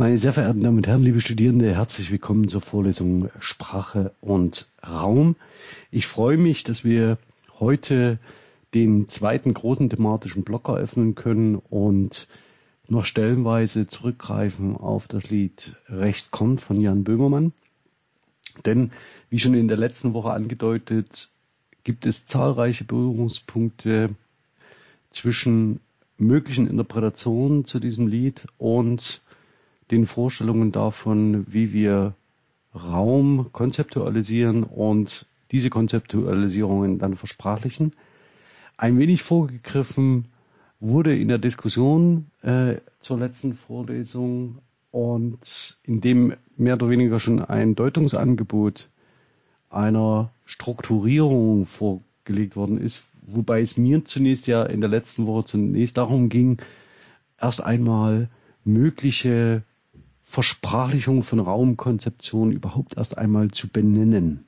Meine 0.00 0.18
sehr 0.18 0.32
verehrten 0.32 0.62
Damen 0.62 0.78
und 0.78 0.86
Herren, 0.86 1.02
liebe 1.02 1.20
Studierende, 1.20 1.74
herzlich 1.74 2.10
willkommen 2.10 2.48
zur 2.48 2.62
Vorlesung 2.62 3.28
Sprache 3.38 4.14
und 4.22 4.66
Raum. 4.82 5.36
Ich 5.90 6.06
freue 6.06 6.38
mich, 6.38 6.64
dass 6.64 6.84
wir 6.84 7.18
heute 7.58 8.18
den 8.72 9.10
zweiten 9.10 9.52
großen 9.52 9.90
thematischen 9.90 10.42
Block 10.42 10.68
eröffnen 10.68 11.16
können 11.16 11.56
und 11.56 12.28
noch 12.88 13.04
stellenweise 13.04 13.88
zurückgreifen 13.88 14.74
auf 14.74 15.06
das 15.06 15.28
Lied 15.28 15.76
Recht 15.86 16.30
kommt 16.30 16.62
von 16.62 16.80
Jan 16.80 17.04
Böhmermann. 17.04 17.52
Denn, 18.64 18.92
wie 19.28 19.38
schon 19.38 19.52
in 19.52 19.68
der 19.68 19.76
letzten 19.76 20.14
Woche 20.14 20.30
angedeutet, 20.30 21.28
gibt 21.84 22.06
es 22.06 22.24
zahlreiche 22.24 22.84
Berührungspunkte 22.84 24.14
zwischen 25.10 25.80
möglichen 26.16 26.66
Interpretationen 26.68 27.66
zu 27.66 27.78
diesem 27.80 28.06
Lied 28.06 28.46
und 28.56 29.20
den 29.90 30.06
Vorstellungen 30.06 30.72
davon, 30.72 31.46
wie 31.48 31.72
wir 31.72 32.14
Raum 32.74 33.48
konzeptualisieren 33.52 34.62
und 34.62 35.26
diese 35.50 35.70
Konzeptualisierungen 35.70 36.98
dann 36.98 37.16
versprachlichen. 37.16 37.94
Ein 38.76 38.98
wenig 38.98 39.22
vorgegriffen 39.22 40.26
wurde 40.78 41.16
in 41.16 41.28
der 41.28 41.38
Diskussion 41.38 42.26
äh, 42.42 42.76
zur 43.00 43.18
letzten 43.18 43.54
Vorlesung 43.54 44.58
und 44.90 45.78
in 45.84 46.00
dem 46.00 46.34
mehr 46.56 46.74
oder 46.74 46.88
weniger 46.88 47.20
schon 47.20 47.44
ein 47.44 47.74
Deutungsangebot 47.74 48.88
einer 49.68 50.30
Strukturierung 50.46 51.66
vorgelegt 51.66 52.56
worden 52.56 52.80
ist, 52.80 53.04
wobei 53.22 53.60
es 53.60 53.76
mir 53.76 54.04
zunächst 54.04 54.46
ja 54.46 54.64
in 54.64 54.80
der 54.80 54.90
letzten 54.90 55.26
Woche 55.26 55.44
zunächst 55.44 55.96
darum 55.96 56.28
ging, 56.28 56.58
erst 57.38 57.62
einmal 57.62 58.28
mögliche 58.64 59.62
Versprachlichung 60.30 61.24
von 61.24 61.40
Raumkonzeption 61.40 62.52
überhaupt 62.52 62.96
erst 62.96 63.18
einmal 63.18 63.50
zu 63.50 63.66
benennen. 63.66 64.44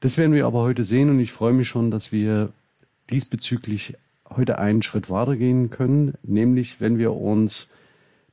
Das 0.00 0.18
werden 0.18 0.34
wir 0.34 0.44
aber 0.44 0.60
heute 0.60 0.84
sehen 0.84 1.08
und 1.08 1.20
ich 1.20 1.32
freue 1.32 1.54
mich 1.54 1.68
schon, 1.68 1.90
dass 1.90 2.12
wir 2.12 2.52
diesbezüglich 3.08 3.96
heute 4.28 4.58
einen 4.58 4.82
Schritt 4.82 5.08
weitergehen 5.08 5.70
können, 5.70 6.12
nämlich 6.22 6.82
wenn 6.82 6.98
wir 6.98 7.14
uns 7.14 7.70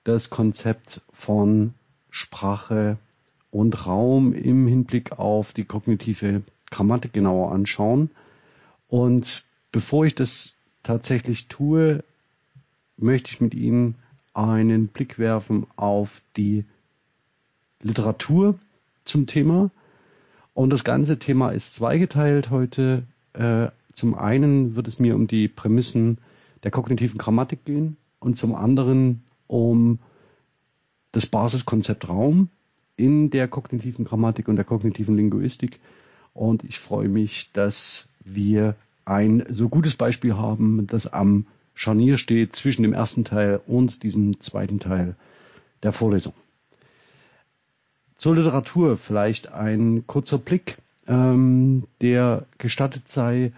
das 0.03 0.29
Konzept 0.29 0.99
von 1.13 1.73
Sprache 2.09 2.97
und 3.49 3.87
Raum 3.87 4.33
im 4.33 4.67
Hinblick 4.67 5.13
auf 5.13 5.53
die 5.53 5.63
kognitive 5.63 6.41
Grammatik 6.69 7.13
genauer 7.13 7.53
anschauen. 7.53 8.11
Und 8.89 9.45
bevor 9.71 10.05
ich 10.05 10.15
das 10.15 10.57
tatsächlich 10.83 11.47
tue, 11.47 12.03
möchte 12.97 13.31
ich 13.31 13.39
mit 13.39 13.53
Ihnen 13.53 13.95
einen 14.33 14.87
Blick 14.87 15.19
werfen 15.19 15.67
auf 15.75 16.21
die 16.37 16.65
Literatur 17.81 18.59
zum 19.03 19.27
Thema. 19.27 19.71
Und 20.53 20.69
das 20.71 20.83
ganze 20.83 21.19
Thema 21.19 21.51
ist 21.51 21.75
zweigeteilt 21.75 22.49
heute. 22.49 23.03
Äh, 23.33 23.67
zum 23.93 24.15
einen 24.15 24.75
wird 24.75 24.87
es 24.87 24.99
mir 24.99 25.15
um 25.15 25.27
die 25.27 25.47
Prämissen 25.47 26.17
der 26.63 26.71
kognitiven 26.71 27.17
Grammatik 27.17 27.65
gehen 27.65 27.97
und 28.19 28.37
zum 28.37 28.55
anderen 28.55 29.23
um 29.47 29.99
das 31.11 31.25
Basiskonzept 31.25 32.07
Raum 32.07 32.49
in 32.95 33.29
der 33.31 33.47
kognitiven 33.47 34.05
Grammatik 34.05 34.47
und 34.47 34.55
der 34.55 34.65
kognitiven 34.65 35.15
Linguistik. 35.15 35.79
Und 36.33 36.63
ich 36.63 36.79
freue 36.79 37.09
mich, 37.09 37.51
dass 37.51 38.07
wir 38.23 38.75
ein 39.05 39.43
so 39.49 39.67
gutes 39.69 39.95
Beispiel 39.95 40.37
haben, 40.37 40.87
das 40.87 41.07
am 41.07 41.47
Scharnier 41.73 42.17
steht 42.17 42.55
zwischen 42.55 42.83
dem 42.83 42.93
ersten 42.93 43.23
Teil 43.23 43.61
und 43.65 44.03
diesem 44.03 44.39
zweiten 44.39 44.79
Teil 44.79 45.15
der 45.83 45.91
Vorlesung. 45.91 46.33
Zur 48.15 48.35
Literatur 48.35 48.97
vielleicht 48.97 49.51
ein 49.51 50.05
kurzer 50.05 50.37
Blick, 50.37 50.77
ähm, 51.07 51.87
der 52.01 52.45
gestattet 52.59 53.09
sei. 53.09 53.51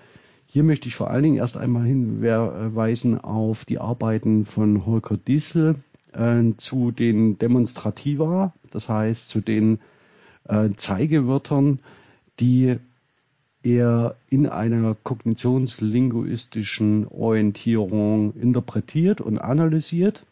Hier 0.45 0.63
möchte 0.63 0.87
ich 0.87 0.95
vor 0.95 1.09
allen 1.09 1.23
Dingen 1.23 1.37
erst 1.37 1.57
einmal 1.57 1.83
hinweisen 1.83 3.19
auf 3.19 3.65
die 3.65 3.79
Arbeiten 3.79 4.45
von 4.45 4.85
Holger 4.85 5.17
Diesel 5.17 5.75
äh, 6.13 6.43
zu 6.55 6.91
den 6.91 7.37
Demonstrativa, 7.39 8.53
das 8.71 8.87
heißt 8.87 9.29
zu 9.29 9.41
den 9.41 9.79
äh, 10.47 10.69
Zeigewörtern, 10.77 11.79
die 12.39 12.77
er 13.63 14.15
in 14.29 14.47
einer 14.47 14.95
kognitionslinguistischen 14.95 17.07
Orientierung 17.07 18.35
interpretiert 18.35 19.21
und 19.21 19.39
analysiert. 19.39 20.25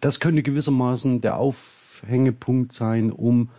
Das 0.00 0.20
könnte 0.20 0.42
gewissermaßen 0.42 1.20
der 1.20 1.36
Aufhängepunkt 1.36 2.72
sein, 2.72 3.12
um 3.12 3.50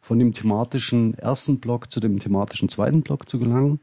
von 0.00 0.18
dem 0.18 0.32
thematischen 0.32 1.14
ersten 1.14 1.60
Block 1.60 1.90
zu 1.90 2.00
dem 2.00 2.18
thematischen 2.18 2.70
zweiten 2.70 3.02
Block 3.02 3.28
zu 3.28 3.38
gelangen. 3.38 3.80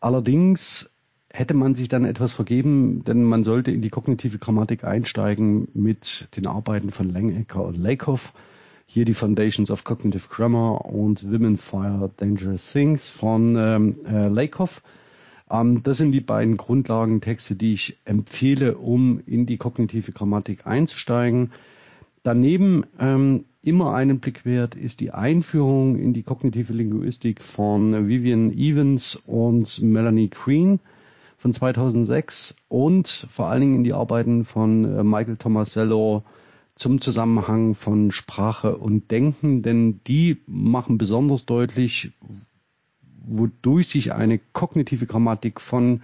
Allerdings 0.00 0.90
hätte 1.30 1.54
man 1.54 1.74
sich 1.74 1.88
dann 1.88 2.04
etwas 2.04 2.32
vergeben, 2.32 3.04
denn 3.04 3.22
man 3.22 3.44
sollte 3.44 3.70
in 3.70 3.82
die 3.82 3.90
kognitive 3.90 4.38
Grammatik 4.38 4.84
einsteigen 4.84 5.68
mit 5.74 6.28
den 6.36 6.46
Arbeiten 6.46 6.90
von 6.90 7.10
Langecker 7.10 7.64
und 7.64 7.76
Lakoff 7.76 8.32
hier 8.86 9.04
die 9.04 9.14
Foundations 9.14 9.70
of 9.70 9.84
Cognitive 9.84 10.28
Grammar 10.30 10.86
und 10.86 11.30
Women 11.30 11.58
Fire 11.58 12.10
Dangerous 12.16 12.72
Things 12.72 13.08
von 13.08 13.56
ähm, 13.56 13.96
äh, 14.06 14.28
Lakoff. 14.28 14.82
Ähm, 15.50 15.82
das 15.82 15.98
sind 15.98 16.12
die 16.12 16.20
beiden 16.20 16.56
Grundlagentexte, 16.56 17.56
die 17.56 17.74
ich 17.74 17.98
empfehle, 18.04 18.78
um 18.78 19.20
in 19.26 19.44
die 19.44 19.58
kognitive 19.58 20.12
Grammatik 20.12 20.66
einzusteigen. 20.66 21.52
Daneben 22.22 22.84
ähm, 22.98 23.44
immer 23.62 23.94
einen 23.94 24.20
Blick 24.20 24.44
wert 24.44 24.74
ist 24.74 25.00
die 25.00 25.10
Einführung 25.10 25.96
in 25.96 26.12
die 26.12 26.22
kognitive 26.22 26.72
Linguistik 26.72 27.42
von 27.42 28.08
Vivian 28.08 28.52
Evans 28.52 29.16
und 29.26 29.82
Melanie 29.82 30.30
Green 30.30 30.80
von 31.36 31.52
2006 31.52 32.56
und 32.68 33.26
vor 33.30 33.46
allen 33.46 33.60
Dingen 33.60 33.74
in 33.74 33.84
die 33.84 33.92
Arbeiten 33.92 34.44
von 34.44 34.84
äh, 34.84 35.04
Michael 35.04 35.36
Tomasello, 35.36 36.24
zum 36.76 37.00
Zusammenhang 37.00 37.74
von 37.74 38.10
Sprache 38.12 38.76
und 38.76 39.10
Denken, 39.10 39.62
denn 39.62 40.00
die 40.06 40.42
machen 40.46 40.98
besonders 40.98 41.46
deutlich, 41.46 42.12
wodurch 43.26 43.88
sich 43.88 44.12
eine 44.12 44.38
kognitive 44.52 45.06
Grammatik 45.06 45.60
von 45.60 46.02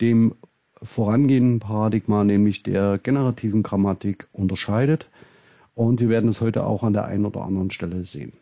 dem 0.00 0.34
vorangehenden 0.82 1.60
Paradigma, 1.60 2.24
nämlich 2.24 2.62
der 2.62 2.98
generativen 2.98 3.62
Grammatik, 3.62 4.28
unterscheidet. 4.32 5.10
Und 5.74 6.00
wir 6.00 6.08
werden 6.08 6.28
es 6.28 6.40
heute 6.40 6.64
auch 6.64 6.82
an 6.82 6.94
der 6.94 7.04
einen 7.04 7.26
oder 7.26 7.42
anderen 7.42 7.70
Stelle 7.70 8.02
sehen. 8.04 8.32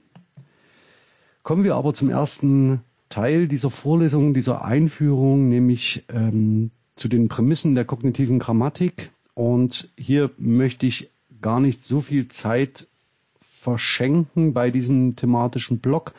Kommen 1.43 1.65
wir 1.65 1.75
aber 1.75 1.95
zum 1.95 2.11
ersten 2.11 2.81
Teil 3.09 3.49
dieser 3.49 3.71
Vorlesung, 3.71 4.35
dieser 4.35 4.65
Einführung, 4.65 5.49
nämlich 5.49 6.05
ähm, 6.09 6.71
zu 6.95 7.09
den 7.09 7.29
Prämissen 7.29 7.75
der 7.75 7.85
kognitiven 7.85 8.39
Grammatik. 8.39 9.11
Und 9.35 9.91
hier 9.97 10.31
möchte 10.39 10.87
ich 10.87 11.11
gar 11.41 11.61
nicht 11.61 11.85
so 11.85 12.01
viel 12.01 12.29
Zeit 12.29 12.89
verschenken 13.41 14.53
bei 14.53 14.71
diesem 14.71 15.17
thematischen 15.17 15.81
Block, 15.81 16.15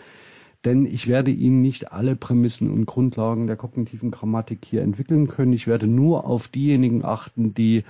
denn 0.66 0.86
ich 0.86 1.08
werde 1.08 1.32
Ihnen 1.32 1.62
nicht 1.62 1.92
alle 1.92 2.16
Prämissen 2.16 2.70
und 2.70 2.86
Grundlagen 2.86 3.48
der 3.48 3.56
kognitiven 3.56 4.12
Grammatik 4.12 4.66
hier 4.66 4.82
entwickeln 4.82 5.28
können. 5.28 5.54
Ich 5.54 5.68
werde 5.68 5.88
nur 5.88 6.26
auf 6.26 6.48
diejenigen 6.48 7.06
achten, 7.06 7.54
die 7.54 7.84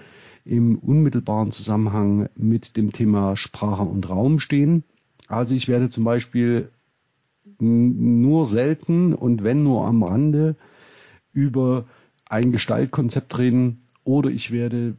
im 0.45 0.77
unmittelbaren 0.77 1.51
Zusammenhang 1.51 2.29
mit 2.35 2.77
dem 2.77 2.91
Thema 2.91 3.35
Sprache 3.35 3.83
und 3.83 4.07
Raum 4.09 4.39
stehen. 4.39 4.83
Also 5.27 5.55
ich 5.55 5.67
werde 5.67 5.89
zum 5.89 6.03
Beispiel 6.03 6.69
nur 7.59 8.45
selten 8.45 9.13
und 9.13 9.43
wenn 9.43 9.63
nur 9.63 9.85
am 9.85 10.03
Rande 10.03 10.55
über 11.33 11.85
ein 12.25 12.51
Gestaltkonzept 12.51 13.37
reden 13.37 13.81
oder 14.03 14.29
ich 14.29 14.51
werde 14.51 14.95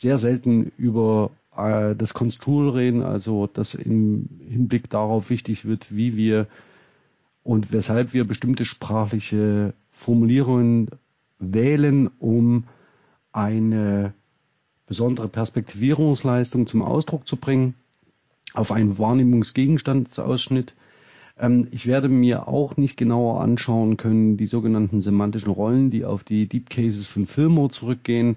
sehr 0.00 0.18
selten 0.18 0.72
über 0.76 1.30
äh, 1.56 1.94
das 1.94 2.14
Konstrul 2.14 2.70
reden, 2.70 3.02
also 3.02 3.46
dass 3.46 3.74
im 3.74 4.28
Hinblick 4.48 4.90
darauf 4.90 5.30
wichtig 5.30 5.64
wird, 5.64 5.94
wie 5.94 6.16
wir 6.16 6.46
und 7.42 7.72
weshalb 7.72 8.12
wir 8.12 8.26
bestimmte 8.26 8.64
sprachliche 8.64 9.72
Formulierungen 9.90 10.88
wählen, 11.38 12.10
um 12.18 12.64
eine 13.32 14.14
besondere 14.86 15.28
Perspektivierungsleistung 15.28 16.66
zum 16.66 16.82
Ausdruck 16.82 17.26
zu 17.26 17.36
bringen, 17.36 17.74
auf 18.54 18.72
einen 18.72 18.98
Wahrnehmungsgegenstandsausschnitt. 18.98 20.74
Ähm, 21.38 21.68
ich 21.70 21.86
werde 21.86 22.08
mir 22.08 22.48
auch 22.48 22.76
nicht 22.76 22.96
genauer 22.96 23.40
anschauen 23.40 23.96
können, 23.96 24.36
die 24.36 24.46
sogenannten 24.46 25.00
semantischen 25.00 25.52
Rollen, 25.52 25.90
die 25.90 26.04
auf 26.04 26.24
die 26.24 26.48
Deep 26.48 26.70
Cases 26.70 27.06
von 27.06 27.26
Fillmore 27.26 27.70
zurückgehen. 27.70 28.36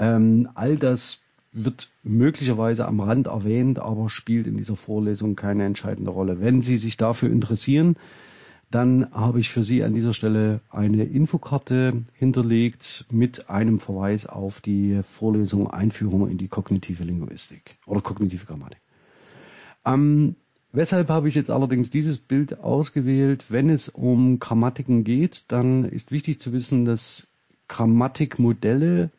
Ähm, 0.00 0.48
all 0.54 0.76
das 0.76 1.20
wird 1.52 1.90
möglicherweise 2.02 2.86
am 2.86 3.00
Rand 3.00 3.26
erwähnt, 3.26 3.78
aber 3.78 4.08
spielt 4.08 4.46
in 4.46 4.56
dieser 4.56 4.76
Vorlesung 4.76 5.36
keine 5.36 5.64
entscheidende 5.64 6.10
Rolle. 6.10 6.40
Wenn 6.40 6.62
Sie 6.62 6.78
sich 6.78 6.96
dafür 6.96 7.30
interessieren, 7.30 7.96
dann 8.70 9.12
habe 9.12 9.40
ich 9.40 9.50
für 9.50 9.62
Sie 9.62 9.82
an 9.82 9.94
dieser 9.94 10.14
Stelle 10.14 10.60
eine 10.70 11.04
Infokarte 11.04 12.04
hinterlegt 12.12 13.04
mit 13.10 13.50
einem 13.50 13.80
Verweis 13.80 14.26
auf 14.26 14.60
die 14.60 15.00
Vorlesung 15.02 15.68
Einführung 15.68 16.30
in 16.30 16.38
die 16.38 16.48
kognitive 16.48 17.04
Linguistik 17.04 17.76
oder 17.86 18.00
kognitive 18.00 18.46
Grammatik. 18.46 18.78
Ähm, 19.84 20.36
weshalb 20.72 21.08
habe 21.08 21.28
ich 21.28 21.34
jetzt 21.34 21.50
allerdings 21.50 21.90
dieses 21.90 22.18
Bild 22.18 22.60
ausgewählt? 22.60 23.46
Wenn 23.48 23.68
es 23.70 23.88
um 23.88 24.38
Grammatiken 24.38 25.02
geht, 25.04 25.50
dann 25.50 25.84
ist 25.84 26.12
wichtig 26.12 26.38
zu 26.38 26.52
wissen, 26.52 26.84
dass 26.84 27.26
Grammatikmodelle 27.66 29.10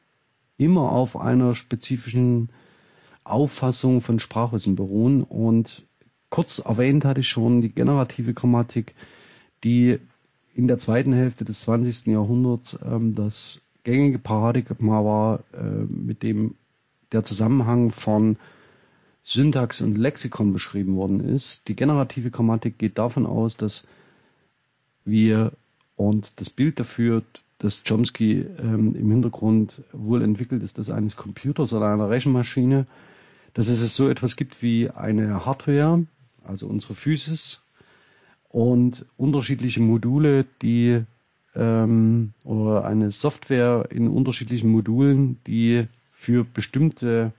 immer 0.62 0.92
auf 0.92 1.18
einer 1.18 1.56
spezifischen 1.56 2.50
Auffassung 3.24 4.02
von 4.02 4.20
Sprachwissen 4.20 4.76
beruhen 4.76 5.24
und 5.24 5.84
kurz 6.30 6.60
erwähnt 6.60 7.06
hatte 7.06 7.22
ich 7.22 7.30
schon 7.30 7.62
die 7.62 7.70
generative 7.70 8.34
Grammatik 8.34 8.96
die 9.64 10.00
in 10.54 10.68
der 10.68 10.78
zweiten 10.78 11.14
Hälfte 11.14 11.46
des 11.46 11.62
20. 11.62 12.08
Jahrhunderts 12.08 12.78
ähm, 12.84 13.16
das 13.16 13.62
gängige 13.84 14.20
Paradigma 14.20 15.04
war, 15.04 15.44
äh, 15.54 15.84
mit 15.88 16.24
dem 16.24 16.56
der 17.12 17.24
Zusammenhang 17.24 17.92
von 17.92 18.38
Syntax 19.24 19.82
und 19.82 19.98
Lexikon 19.98 20.54
beschrieben 20.54 20.96
worden 20.96 21.20
ist. 21.20 21.68
Die 21.68 21.76
generative 21.76 22.32
Grammatik 22.32 22.78
geht 22.78 22.98
davon 22.98 23.26
aus, 23.26 23.58
dass 23.58 23.88
wir 25.06 25.52
und 25.96 26.40
das 26.40 26.50
Bild 26.50 26.80
dafür, 26.80 27.24
das 27.64 27.84
Chomsky 27.84 28.46
ähm, 28.60 28.96
im 28.96 29.12
Hintergrund 29.12 29.84
wohl 29.94 30.24
entwickelt 30.24 30.64
ist, 30.64 30.78
das 30.78 30.90
eines 30.90 31.16
Computers 31.16 31.74
oder 31.74 31.94
einer 31.94 32.10
Rechenmaschine, 32.10 32.88
dass 33.54 33.68
es 33.68 33.96
so 33.96 34.10
etwas 34.10 34.36
gibt 34.36 34.62
wie 34.62 34.90
eine 34.90 35.46
Hardware, 35.46 36.06
also 36.44 36.68
unsere 36.68 36.96
Physis, 36.96 37.64
und 38.50 39.06
unterschiedliche 39.16 39.82
Module, 39.82 40.46
die 40.62 41.04
ähm, 41.56 42.34
oder 42.44 42.86
eine 42.86 43.12
Software 43.12 43.88
in 43.92 44.08
unterschiedlichen 44.08 44.70
Modulen, 44.72 45.38
die 45.48 45.88
für 46.12 46.44
bestimmte 46.44 47.32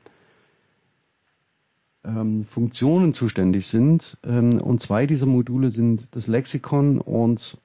ähm, 2.05 2.45
Funktionen 2.45 3.13
zuständig 3.13 3.67
sind. 3.67 4.17
Ähm, 4.25 4.61
und 4.61 4.81
zwei 4.81 5.07
dieser 5.07 5.27
Module 5.27 5.71
sind 5.71 6.09
das 6.13 6.27
Lexikon 6.27 6.99
und 7.01 7.59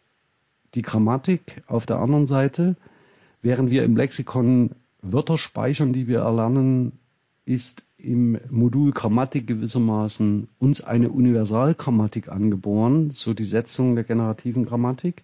die 0.75 0.81
Grammatik 0.81 1.63
auf 1.67 1.85
der 1.85 1.99
anderen 1.99 2.25
Seite. 2.25 2.75
Während 3.41 3.71
wir 3.71 3.83
im 3.83 3.95
Lexikon 3.95 4.71
Wörter 5.01 5.37
speichern, 5.37 5.93
die 5.93 6.07
wir 6.07 6.19
erlernen, 6.19 6.99
ist 7.45 7.87
im 7.97 8.39
Modul 8.49 8.91
Grammatik 8.91 9.47
gewissermaßen 9.47 10.49
uns 10.59 10.81
eine 10.81 11.09
Universalgrammatik 11.09 12.29
angeboren, 12.29 13.11
so 13.11 13.33
die 13.33 13.45
Setzung 13.45 13.95
der 13.95 14.03
generativen 14.03 14.65
Grammatik. 14.65 15.23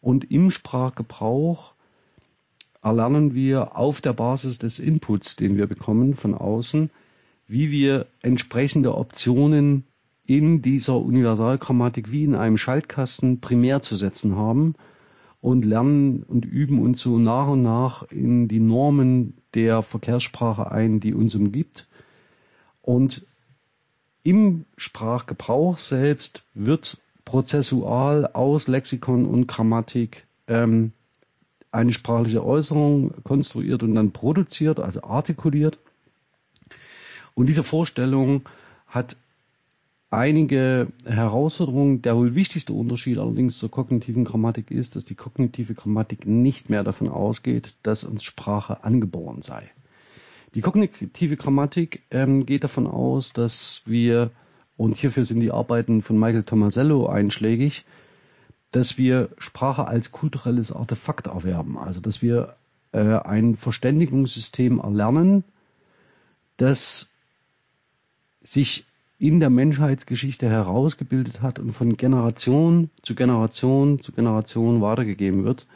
Und 0.00 0.30
im 0.30 0.50
Sprachgebrauch 0.50 1.74
erlernen 2.82 3.34
wir 3.34 3.76
auf 3.76 4.00
der 4.00 4.12
Basis 4.12 4.58
des 4.58 4.78
Inputs, 4.78 5.36
den 5.36 5.56
wir 5.56 5.66
bekommen 5.66 6.14
von 6.14 6.34
außen, 6.34 6.90
wie 7.46 7.70
wir 7.70 8.06
entsprechende 8.22 8.94
Optionen 8.94 9.84
in 10.30 10.62
dieser 10.62 10.96
Universalgrammatik 10.96 12.12
wie 12.12 12.22
in 12.22 12.36
einem 12.36 12.56
Schaltkasten 12.56 13.40
primär 13.40 13.82
zu 13.82 13.96
setzen 13.96 14.36
haben 14.36 14.76
und 15.40 15.64
lernen 15.64 16.22
und 16.22 16.44
üben 16.44 16.78
uns 16.80 17.00
so 17.00 17.18
nach 17.18 17.48
und 17.48 17.62
nach 17.62 18.04
in 18.12 18.46
die 18.46 18.60
Normen 18.60 19.34
der 19.54 19.82
Verkehrssprache 19.82 20.70
ein, 20.70 21.00
die 21.00 21.14
uns 21.14 21.34
umgibt. 21.34 21.88
Und 22.80 23.26
im 24.22 24.66
Sprachgebrauch 24.76 25.78
selbst 25.78 26.44
wird 26.54 26.98
prozessual 27.24 28.28
aus 28.28 28.68
Lexikon 28.68 29.26
und 29.26 29.48
Grammatik 29.48 30.28
ähm, 30.46 30.92
eine 31.72 31.92
sprachliche 31.92 32.44
Äußerung 32.44 33.14
konstruiert 33.24 33.82
und 33.82 33.96
dann 33.96 34.12
produziert, 34.12 34.78
also 34.78 35.02
artikuliert. 35.02 35.80
Und 37.34 37.46
diese 37.46 37.64
Vorstellung 37.64 38.42
hat 38.86 39.16
einige 40.10 40.88
Herausforderungen. 41.04 42.02
Der 42.02 42.16
wohl 42.16 42.34
wichtigste 42.34 42.72
Unterschied 42.72 43.18
allerdings 43.18 43.58
zur 43.58 43.70
kognitiven 43.70 44.24
Grammatik 44.24 44.70
ist, 44.70 44.96
dass 44.96 45.04
die 45.04 45.14
kognitive 45.14 45.74
Grammatik 45.74 46.26
nicht 46.26 46.68
mehr 46.68 46.84
davon 46.84 47.08
ausgeht, 47.08 47.74
dass 47.82 48.04
uns 48.04 48.24
Sprache 48.24 48.84
angeboren 48.84 49.42
sei. 49.42 49.70
Die 50.54 50.60
kognitive 50.62 51.36
Grammatik 51.36 52.02
ähm, 52.10 52.44
geht 52.44 52.64
davon 52.64 52.88
aus, 52.88 53.32
dass 53.32 53.82
wir, 53.86 54.32
und 54.76 54.96
hierfür 54.96 55.24
sind 55.24 55.40
die 55.40 55.52
Arbeiten 55.52 56.02
von 56.02 56.18
Michael 56.18 56.42
Tomasello 56.42 57.06
einschlägig, 57.06 57.84
dass 58.72 58.98
wir 58.98 59.30
Sprache 59.38 59.86
als 59.86 60.10
kulturelles 60.10 60.72
Artefakt 60.72 61.28
erwerben. 61.28 61.78
Also 61.78 62.00
dass 62.00 62.20
wir 62.20 62.56
äh, 62.92 62.98
ein 62.98 63.56
Verständigungssystem 63.56 64.80
erlernen, 64.80 65.44
das 66.56 67.14
sich 68.42 68.84
in 69.20 69.38
der 69.38 69.50
Menschheitsgeschichte 69.50 70.48
herausgebildet 70.48 71.42
hat 71.42 71.58
und 71.58 71.72
von 71.72 71.96
Generation 71.98 72.88
zu 73.02 73.14
Generation 73.14 74.00
zu 74.00 74.12
Generation 74.12 74.80
weitergegeben 74.80 75.44
wird. 75.44 75.66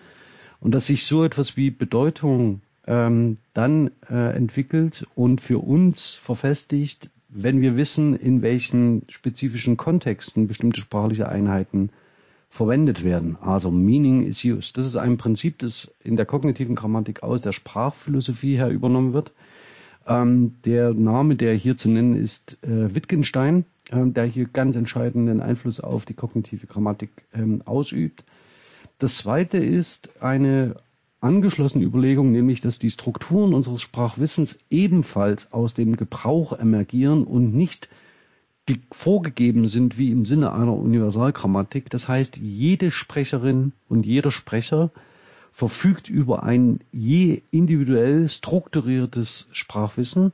Und 0.60 0.74
dass 0.74 0.86
sich 0.86 1.04
so 1.04 1.24
etwas 1.24 1.56
wie 1.56 1.70
Bedeutung 1.70 2.62
ähm, 2.86 3.36
dann 3.52 3.90
äh, 4.08 4.34
entwickelt 4.34 5.06
und 5.14 5.42
für 5.42 5.58
uns 5.58 6.14
verfestigt, 6.14 7.10
wenn 7.28 7.60
wir 7.60 7.76
wissen, 7.76 8.16
in 8.16 8.40
welchen 8.40 9.02
spezifischen 9.08 9.76
Kontexten 9.76 10.48
bestimmte 10.48 10.80
sprachliche 10.80 11.28
Einheiten 11.28 11.90
verwendet 12.48 13.04
werden. 13.04 13.36
Also 13.42 13.70
Meaning 13.70 14.24
is 14.24 14.42
used. 14.42 14.78
Das 14.78 14.86
ist 14.86 14.96
ein 14.96 15.18
Prinzip, 15.18 15.58
das 15.58 15.94
in 16.02 16.16
der 16.16 16.24
kognitiven 16.24 16.76
Grammatik 16.76 17.22
aus 17.22 17.42
der 17.42 17.52
Sprachphilosophie 17.52 18.56
her 18.56 18.70
übernommen 18.70 19.12
wird 19.12 19.32
ähm, 20.06 20.56
der 20.64 20.94
Name, 20.94 21.36
der 21.36 21.54
hier 21.54 21.76
zu 21.76 21.90
nennen 21.90 22.14
ist, 22.14 22.58
äh, 22.62 22.94
Wittgenstein, 22.94 23.64
äh, 23.90 24.04
der 24.06 24.24
hier 24.24 24.46
ganz 24.46 24.76
entscheidenden 24.76 25.40
Einfluss 25.40 25.80
auf 25.80 26.04
die 26.04 26.14
kognitive 26.14 26.66
Grammatik 26.66 27.10
ähm, 27.32 27.62
ausübt. 27.64 28.24
Das 28.98 29.18
zweite 29.18 29.58
ist 29.58 30.22
eine 30.22 30.76
angeschlossene 31.20 31.84
Überlegung, 31.84 32.32
nämlich 32.32 32.60
dass 32.60 32.78
die 32.78 32.90
Strukturen 32.90 33.54
unseres 33.54 33.82
Sprachwissens 33.82 34.58
ebenfalls 34.70 35.52
aus 35.52 35.74
dem 35.74 35.96
Gebrauch 35.96 36.52
emergieren 36.52 37.24
und 37.24 37.54
nicht 37.54 37.88
vorgegeben 38.92 39.66
sind 39.66 39.98
wie 39.98 40.10
im 40.10 40.24
Sinne 40.24 40.52
einer 40.52 40.74
Universalgrammatik. 40.74 41.90
Das 41.90 42.08
heißt, 42.08 42.36
jede 42.36 42.90
Sprecherin 42.90 43.72
und 43.88 44.06
jeder 44.06 44.30
Sprecher 44.30 44.90
verfügt 45.54 46.10
über 46.10 46.42
ein 46.42 46.80
je 46.90 47.42
individuell 47.52 48.28
strukturiertes 48.28 49.48
Sprachwissen. 49.52 50.32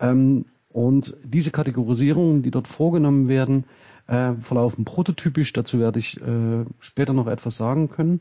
Ähm, 0.00 0.46
und 0.70 1.16
diese 1.22 1.52
Kategorisierungen, 1.52 2.42
die 2.42 2.50
dort 2.50 2.66
vorgenommen 2.66 3.28
werden, 3.28 3.64
äh, 4.08 4.32
verlaufen 4.34 4.84
prototypisch. 4.84 5.52
Dazu 5.52 5.78
werde 5.78 6.00
ich 6.00 6.20
äh, 6.20 6.64
später 6.80 7.12
noch 7.12 7.28
etwas 7.28 7.56
sagen 7.56 7.88
können. 7.88 8.20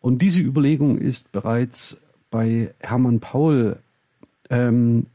Und 0.00 0.22
diese 0.22 0.40
Überlegung 0.40 0.98
ist 0.98 1.32
bereits 1.32 2.00
bei 2.30 2.72
Hermann 2.78 3.18
Paul 3.18 3.78
ähm, 4.50 5.06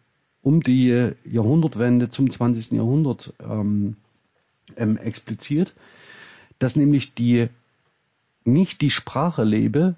um 0.41 0.61
die 0.61 1.11
Jahrhundertwende 1.25 2.09
zum 2.09 2.29
20. 2.29 2.71
Jahrhundert 2.71 3.33
ähm, 3.39 3.95
ähm, 4.75 4.97
expliziert, 4.97 5.73
dass 6.59 6.75
nämlich 6.75 7.13
die 7.13 7.47
nicht 8.43 8.81
die 8.81 8.91
Sprache 8.91 9.43
lebe, 9.43 9.95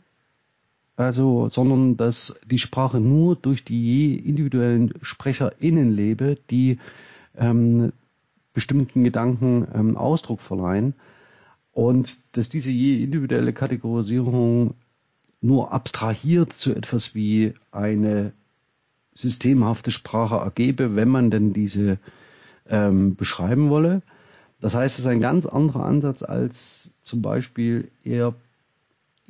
also, 1.00 1.48
sondern 1.48 1.96
dass 1.96 2.38
die 2.46 2.60
Sprache 2.60 3.00
nur 3.00 3.38
durch 3.38 3.64
die 3.64 3.82
je 3.82 4.16
individuellen 4.16 4.94
SprecherInnen 5.02 5.92
lebe, 5.92 6.38
die 6.50 6.78
ähm, 7.38 7.94
bestimmten 8.54 9.06
Gedanken 9.06 9.66
ähm, 9.74 9.96
Ausdruck 9.96 10.42
verleihen 10.42 10.94
und 11.72 12.20
dass 12.36 12.50
diese 12.50 12.72
je 12.72 13.02
individuelle 13.02 13.54
Kategorisierung 13.54 14.74
nur 15.40 15.72
abstrahiert 15.72 16.52
zu 16.52 16.76
etwas 16.76 17.16
wie 17.16 17.54
eine 17.72 18.34
systemhafte 19.14 19.92
Sprache 19.92 20.36
ergebe, 20.36 20.98
wenn 20.98 21.08
man 21.08 21.32
denn 21.32 21.54
diese 21.54 21.98
ähm, 22.68 23.16
beschreiben 23.16 23.70
wolle. 23.70 24.02
Das 24.60 24.76
heißt, 24.76 25.00
es 25.00 25.06
ist 25.06 25.10
ein 25.10 25.22
ganz 25.22 25.46
anderer 25.46 25.86
Ansatz 25.86 26.24
als 26.24 26.94
zum 27.04 27.22
Beispiel 27.22 27.90
eher 28.04 28.36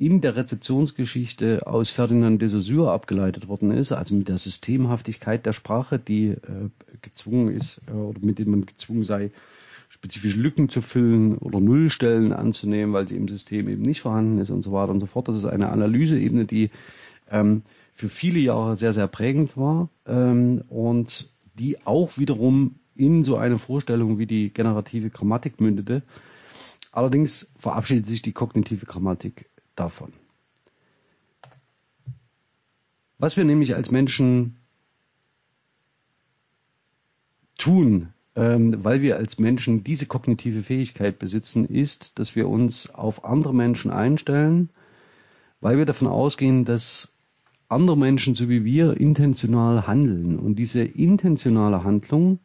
in 0.00 0.22
der 0.22 0.34
Rezeptionsgeschichte 0.34 1.66
aus 1.66 1.90
Ferdinand 1.90 2.40
de 2.40 2.48
Saussure 2.48 2.90
abgeleitet 2.90 3.48
worden 3.48 3.70
ist, 3.70 3.92
also 3.92 4.14
mit 4.14 4.28
der 4.28 4.38
Systemhaftigkeit 4.38 5.44
der 5.44 5.52
Sprache, 5.52 5.98
die 5.98 6.28
äh, 6.28 6.70
gezwungen 7.02 7.54
ist 7.54 7.82
äh, 7.86 7.92
oder 7.92 8.18
mit 8.22 8.38
dem 8.38 8.50
man 8.50 8.64
gezwungen 8.64 9.02
sei, 9.02 9.30
spezifische 9.90 10.40
Lücken 10.40 10.70
zu 10.70 10.80
füllen 10.80 11.36
oder 11.36 11.60
Nullstellen 11.60 12.32
anzunehmen, 12.32 12.94
weil 12.94 13.08
sie 13.08 13.16
im 13.16 13.28
System 13.28 13.68
eben 13.68 13.82
nicht 13.82 14.00
vorhanden 14.00 14.38
ist 14.38 14.48
und 14.48 14.62
so 14.62 14.72
weiter 14.72 14.90
und 14.90 15.00
so 15.00 15.06
fort. 15.06 15.28
Das 15.28 15.36
ist 15.36 15.44
eine 15.44 15.68
Analyseebene, 15.68 16.46
die 16.46 16.70
ähm, 17.30 17.60
für 17.92 18.08
viele 18.08 18.38
Jahre 18.38 18.76
sehr, 18.76 18.94
sehr 18.94 19.06
prägend 19.06 19.58
war 19.58 19.90
ähm, 20.06 20.64
und 20.70 21.28
die 21.58 21.76
auch 21.84 22.16
wiederum 22.16 22.76
in 22.96 23.22
so 23.22 23.36
eine 23.36 23.58
Vorstellung 23.58 24.18
wie 24.18 24.26
die 24.26 24.50
generative 24.50 25.10
Grammatik 25.10 25.60
mündete, 25.60 26.02
Allerdings 26.92 27.52
verabschiedet 27.56 28.06
sich 28.06 28.20
die 28.20 28.32
kognitive 28.32 28.84
Grammatik 28.84 29.48
davon. 29.80 30.12
Was 33.18 33.36
wir 33.36 33.44
nämlich 33.44 33.74
als 33.74 33.90
Menschen 33.90 34.56
tun, 37.58 38.12
ähm, 38.36 38.84
weil 38.84 39.02
wir 39.02 39.16
als 39.16 39.38
Menschen 39.38 39.84
diese 39.84 40.06
kognitive 40.06 40.62
Fähigkeit 40.62 41.18
besitzen, 41.18 41.66
ist, 41.66 42.18
dass 42.18 42.36
wir 42.36 42.48
uns 42.48 42.90
auf 42.90 43.24
andere 43.24 43.54
Menschen 43.54 43.90
einstellen, 43.90 44.70
weil 45.60 45.76
wir 45.78 45.86
davon 45.86 46.08
ausgehen, 46.08 46.64
dass 46.64 47.12
andere 47.68 47.96
Menschen 47.96 48.34
so 48.34 48.48
wie 48.48 48.64
wir 48.64 48.98
intentional 48.98 49.86
handeln. 49.86 50.38
Und 50.38 50.56
diese 50.56 50.82
intentionale 50.82 51.84
Handlung 51.84 52.40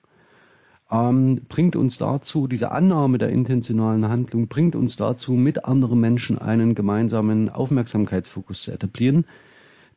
ähm, 0.91 1.41
bringt 1.47 1.75
uns 1.75 1.97
dazu, 1.97 2.47
diese 2.47 2.71
Annahme 2.71 3.17
der 3.17 3.29
intentionalen 3.29 4.07
Handlung 4.07 4.47
bringt 4.47 4.75
uns 4.75 4.97
dazu, 4.97 5.33
mit 5.33 5.65
anderen 5.65 5.99
Menschen 5.99 6.37
einen 6.37 6.75
gemeinsamen 6.75 7.49
Aufmerksamkeitsfokus 7.49 8.63
zu 8.63 8.71
etablieren. 8.71 9.25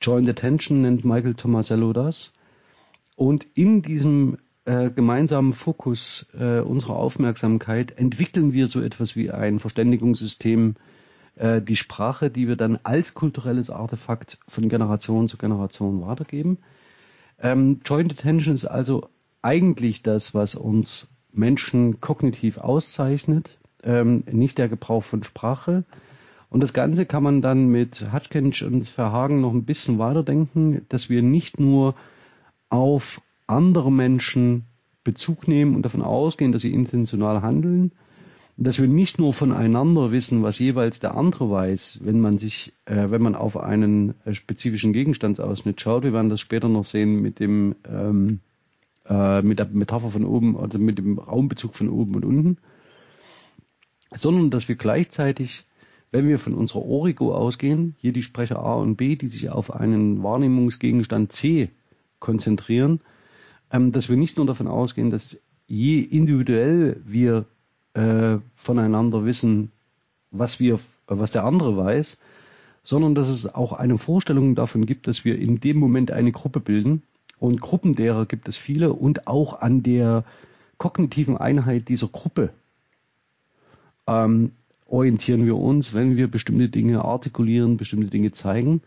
Joint 0.00 0.28
Attention 0.28 0.82
nennt 0.82 1.04
Michael 1.04 1.34
Tomasello 1.34 1.92
das. 1.92 2.32
Und 3.16 3.46
in 3.54 3.82
diesem 3.82 4.38
äh, 4.64 4.90
gemeinsamen 4.90 5.52
Fokus 5.52 6.26
äh, 6.38 6.60
unserer 6.60 6.96
Aufmerksamkeit 6.96 7.98
entwickeln 7.98 8.52
wir 8.52 8.66
so 8.66 8.80
etwas 8.80 9.16
wie 9.16 9.30
ein 9.30 9.58
Verständigungssystem, 9.58 10.76
äh, 11.36 11.60
die 11.60 11.76
Sprache, 11.76 12.30
die 12.30 12.48
wir 12.48 12.56
dann 12.56 12.78
als 12.82 13.14
kulturelles 13.14 13.70
Artefakt 13.70 14.38
von 14.46 14.68
Generation 14.68 15.28
zu 15.28 15.36
Generation 15.36 16.00
weitergeben. 16.00 16.58
Ähm, 17.40 17.80
Joint 17.84 18.12
Attention 18.12 18.54
ist 18.54 18.66
also 18.66 19.08
eigentlich 19.42 20.02
das, 20.02 20.34
was 20.34 20.54
uns 20.54 21.08
Menschen 21.32 22.00
kognitiv 22.00 22.58
auszeichnet, 22.58 23.58
ähm, 23.82 24.24
nicht 24.30 24.58
der 24.58 24.68
Gebrauch 24.68 25.04
von 25.04 25.22
Sprache. 25.22 25.84
Und 26.50 26.60
das 26.62 26.72
Ganze 26.72 27.06
kann 27.06 27.22
man 27.22 27.42
dann 27.42 27.68
mit 27.68 28.12
Hutchinson 28.12 28.74
und 28.74 28.88
Verhagen 28.88 29.40
noch 29.40 29.52
ein 29.52 29.64
bisschen 29.64 29.98
weiterdenken, 29.98 30.86
dass 30.88 31.10
wir 31.10 31.22
nicht 31.22 31.60
nur 31.60 31.94
auf 32.70 33.20
andere 33.46 33.92
Menschen 33.92 34.64
Bezug 35.04 35.48
nehmen 35.48 35.74
und 35.74 35.82
davon 35.82 36.02
ausgehen, 36.02 36.52
dass 36.52 36.62
sie 36.62 36.72
intentional 36.72 37.40
handeln, 37.40 37.92
dass 38.58 38.80
wir 38.80 38.88
nicht 38.88 39.18
nur 39.18 39.32
voneinander 39.32 40.10
wissen, 40.10 40.42
was 40.42 40.58
jeweils 40.58 41.00
der 41.00 41.16
andere 41.16 41.50
weiß, 41.50 42.00
wenn 42.02 42.20
man 42.20 42.38
sich, 42.38 42.72
äh, 42.86 43.10
wenn 43.10 43.22
man 43.22 43.34
auf 43.34 43.56
einen 43.56 44.14
äh, 44.24 44.34
spezifischen 44.34 44.92
Gegenstandsausschnitt 44.92 45.80
schaut. 45.80 46.02
Wir 46.02 46.12
werden 46.12 46.28
das 46.28 46.40
später 46.40 46.68
noch 46.68 46.84
sehen 46.84 47.22
mit 47.22 47.38
dem 47.38 47.76
ähm, 47.88 48.40
äh, 49.08 49.42
mit 49.42 49.58
der 49.58 49.66
Metapher 49.66 50.10
von 50.10 50.24
oben, 50.24 50.56
also 50.56 50.78
mit 50.78 50.98
dem 50.98 51.18
Raumbezug 51.18 51.74
von 51.74 51.88
oben 51.88 52.14
und 52.16 52.24
unten, 52.24 52.58
sondern 54.14 54.50
dass 54.50 54.68
wir 54.68 54.76
gleichzeitig, 54.76 55.64
wenn 56.10 56.28
wir 56.28 56.38
von 56.38 56.54
unserer 56.54 56.84
Origo 56.84 57.34
ausgehen, 57.34 57.94
hier 57.98 58.12
die 58.12 58.22
Sprecher 58.22 58.58
A 58.58 58.74
und 58.74 58.96
B, 58.96 59.16
die 59.16 59.28
sich 59.28 59.50
auf 59.50 59.74
einen 59.74 60.22
Wahrnehmungsgegenstand 60.22 61.32
C 61.32 61.70
konzentrieren, 62.18 63.00
ähm, 63.70 63.92
dass 63.92 64.08
wir 64.08 64.16
nicht 64.16 64.36
nur 64.36 64.46
davon 64.46 64.68
ausgehen, 64.68 65.10
dass 65.10 65.40
je 65.66 66.00
individuell 66.00 67.00
wir 67.04 67.44
äh, 67.94 68.38
voneinander 68.54 69.24
wissen, 69.24 69.72
was 70.30 70.60
wir, 70.60 70.78
was 71.06 71.32
der 71.32 71.44
andere 71.44 71.76
weiß, 71.76 72.18
sondern 72.82 73.14
dass 73.14 73.28
es 73.28 73.54
auch 73.54 73.72
eine 73.72 73.98
Vorstellung 73.98 74.54
davon 74.54 74.86
gibt, 74.86 75.08
dass 75.08 75.24
wir 75.24 75.38
in 75.38 75.60
dem 75.60 75.78
Moment 75.78 76.10
eine 76.10 76.32
Gruppe 76.32 76.60
bilden 76.60 77.02
und 77.40 77.60
Gruppen 77.60 77.94
derer 77.94 78.26
gibt 78.26 78.48
es 78.48 78.56
viele 78.56 78.92
und 78.92 79.26
auch 79.26 79.60
an 79.60 79.82
der 79.82 80.24
kognitiven 80.76 81.36
Einheit 81.36 81.88
dieser 81.88 82.08
Gruppe 82.08 82.50
ähm, 84.06 84.52
orientieren 84.86 85.44
wir 85.44 85.56
uns, 85.56 85.94
wenn 85.94 86.16
wir 86.16 86.28
bestimmte 86.28 86.68
Dinge 86.68 87.04
artikulieren, 87.04 87.76
bestimmte 87.76 88.08
Dinge 88.08 88.32
zeigen. 88.32 88.80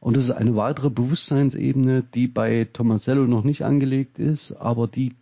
Und 0.00 0.16
das 0.16 0.24
ist 0.24 0.32
eine 0.32 0.56
weitere 0.56 0.90
Bewusstseinsebene, 0.90 2.02
die 2.02 2.26
bei 2.26 2.68
Tomasello 2.72 3.26
noch 3.26 3.44
nicht 3.44 3.64
angelegt 3.64 4.18
ist, 4.18 4.52
aber 4.52 4.88
die 4.88 5.14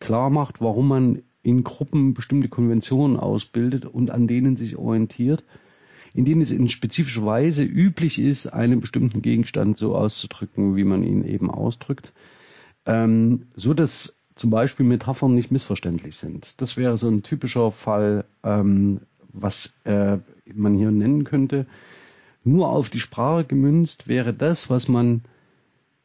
klar 0.00 0.30
macht, 0.30 0.60
warum 0.60 0.88
man 0.88 1.22
in 1.42 1.64
Gruppen 1.64 2.14
bestimmte 2.14 2.48
Konventionen 2.48 3.16
ausbildet 3.16 3.84
und 3.84 4.10
an 4.10 4.28
denen 4.28 4.56
sich 4.56 4.76
orientiert 4.76 5.44
in 6.14 6.24
denen 6.24 6.42
es 6.42 6.50
in 6.50 6.68
spezifischer 6.68 7.24
Weise 7.24 7.64
üblich 7.64 8.18
ist, 8.18 8.46
einen 8.46 8.80
bestimmten 8.80 9.22
Gegenstand 9.22 9.78
so 9.78 9.96
auszudrücken, 9.96 10.76
wie 10.76 10.84
man 10.84 11.02
ihn 11.02 11.24
eben 11.24 11.50
ausdrückt, 11.50 12.12
ähm, 12.86 13.46
so 13.54 13.74
dass 13.74 14.18
zum 14.34 14.50
Beispiel 14.50 14.86
Metaphern 14.86 15.34
nicht 15.34 15.50
missverständlich 15.50 16.16
sind. 16.16 16.60
Das 16.60 16.76
wäre 16.76 16.96
so 16.98 17.08
ein 17.08 17.22
typischer 17.22 17.70
Fall, 17.70 18.24
ähm, 18.42 19.00
was 19.32 19.74
äh, 19.84 20.18
man 20.52 20.76
hier 20.76 20.90
nennen 20.90 21.24
könnte. 21.24 21.66
Nur 22.44 22.70
auf 22.70 22.90
die 22.90 23.00
Sprache 23.00 23.44
gemünzt 23.44 24.08
wäre 24.08 24.34
das, 24.34 24.68
was 24.68 24.88
man 24.88 25.22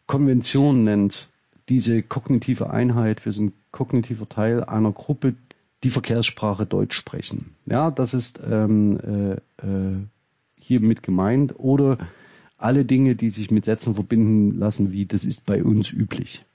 Konvention 0.06 0.84
nennt, 0.84 1.28
diese 1.70 2.02
kognitive 2.02 2.70
Einheit, 2.70 3.26
wir 3.26 3.34
sind 3.34 3.54
kognitiver 3.72 4.30
Teil 4.30 4.64
einer 4.64 4.92
Gruppe, 4.92 5.36
die 5.84 5.90
Verkehrssprache 5.90 6.66
Deutsch 6.66 6.96
sprechen. 6.96 7.56
Ja, 7.66 7.92
das 7.92 8.14
ist 8.14 8.42
ähm, 8.44 9.00
äh, 9.00 9.66
äh, 9.66 9.98
hier 10.60 10.80
mit 10.80 11.04
gemeint. 11.04 11.56
Oder 11.58 11.98
alle 12.58 12.86
Dinge, 12.86 13.16
die 13.16 13.30
sich 13.30 13.52
mit 13.52 13.66
Sätzen 13.66 13.96
verbinden 13.96 14.58
lassen, 14.58 14.92
wie 14.92 15.06
das 15.06 15.24
ist 15.24 15.46
bei 15.46 15.64
uns 15.64 15.92
üblich. 15.92 16.46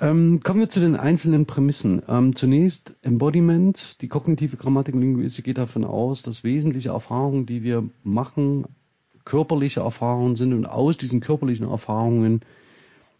Ähm, 0.00 0.40
kommen 0.42 0.60
wir 0.60 0.68
zu 0.68 0.80
den 0.80 0.96
einzelnen 0.96 1.46
Prämissen. 1.46 2.02
Ähm, 2.08 2.34
zunächst 2.34 2.96
Embodiment. 3.02 4.00
Die 4.00 4.08
kognitive 4.08 4.56
Grammatik 4.56 4.94
und 4.94 5.00
Linguistik 5.00 5.44
geht 5.44 5.58
davon 5.58 5.84
aus, 5.84 6.22
dass 6.22 6.44
wesentliche 6.44 6.90
Erfahrungen, 6.90 7.46
die 7.46 7.62
wir 7.62 7.88
machen, 8.04 8.66
körperliche 9.24 9.80
Erfahrungen 9.80 10.36
sind 10.36 10.52
und 10.52 10.66
aus 10.66 10.96
diesen 10.96 11.20
körperlichen 11.20 11.68
Erfahrungen 11.68 12.40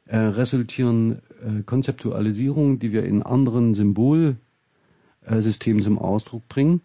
äh, 0.09 0.17
resultieren 0.17 1.21
äh, 1.43 1.63
Konzeptualisierungen, 1.65 2.79
die 2.79 2.93
wir 2.93 3.05
in 3.05 3.23
anderen 3.23 3.75
Symbolsystemen 3.75 5.83
zum 5.83 5.99
Ausdruck 5.99 6.49
bringen. 6.49 6.83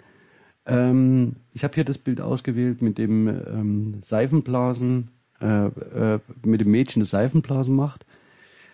Ähm, 0.66 1.36
ich 1.54 1.64
habe 1.64 1.76
hier 1.76 1.86
das 1.86 1.98
Bild 1.98 2.22
ausgewählt 2.22 2.82
mit 2.82 2.98
dem 2.98 3.28
ähm, 3.28 3.96
Seifenblasen, 4.02 5.10
äh, 5.42 5.68
äh, 5.68 6.20
mit 6.44 6.62
dem 6.62 6.72
Mädchen, 6.72 7.00
das 7.00 7.12
Seifenblasen 7.12 7.76
macht, 7.76 8.06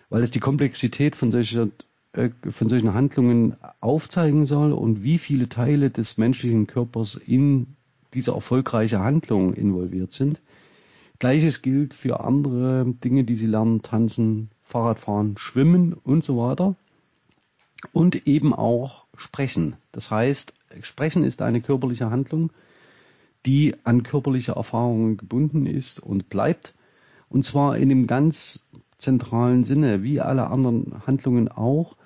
weil 0.08 0.22
es 0.22 0.30
die 0.30 0.40
Komplexität 0.40 1.16
von, 1.16 1.30
solcher, 1.30 1.68
äh, 2.12 2.30
von 2.50 2.68
solchen 2.68 2.94
Handlungen 2.94 3.56
aufzeigen 3.80 4.46
soll 4.46 4.72
und 4.72 5.02
wie 5.02 5.18
viele 5.18 5.48
Teile 5.48 5.90
des 5.90 6.18
menschlichen 6.18 6.66
Körpers 6.66 7.14
in 7.14 7.76
diese 8.14 8.32
erfolgreiche 8.32 8.98
Handlung 8.98 9.54
involviert 9.54 10.12
sind. 10.12 10.40
Gleiches 11.20 11.60
gilt 11.60 11.92
für 11.92 12.20
andere 12.20 12.86
Dinge, 12.86 13.24
die 13.24 13.36
Sie 13.36 13.46
lernen, 13.46 13.82
tanzen, 13.82 14.50
Fahrradfahren, 14.62 15.36
schwimmen 15.36 15.92
und 15.92 16.24
so 16.24 16.38
weiter. 16.38 16.76
Und 17.92 18.26
eben 18.26 18.54
auch 18.54 19.04
sprechen. 19.16 19.76
Das 19.92 20.10
heißt, 20.10 20.54
sprechen 20.80 21.22
ist 21.22 21.42
eine 21.42 21.60
körperliche 21.60 22.10
Handlung, 22.10 22.50
die 23.44 23.74
an 23.84 24.02
körperliche 24.02 24.52
Erfahrungen 24.52 25.18
gebunden 25.18 25.66
ist 25.66 26.00
und 26.00 26.30
bleibt. 26.30 26.74
Und 27.28 27.44
zwar 27.44 27.76
in 27.76 27.90
dem 27.90 28.06
ganz 28.06 28.66
zentralen 28.96 29.62
Sinne, 29.62 30.02
wie 30.02 30.20
alle 30.20 30.46
anderen 30.48 31.06
Handlungen 31.06 31.48
auch, 31.48 31.96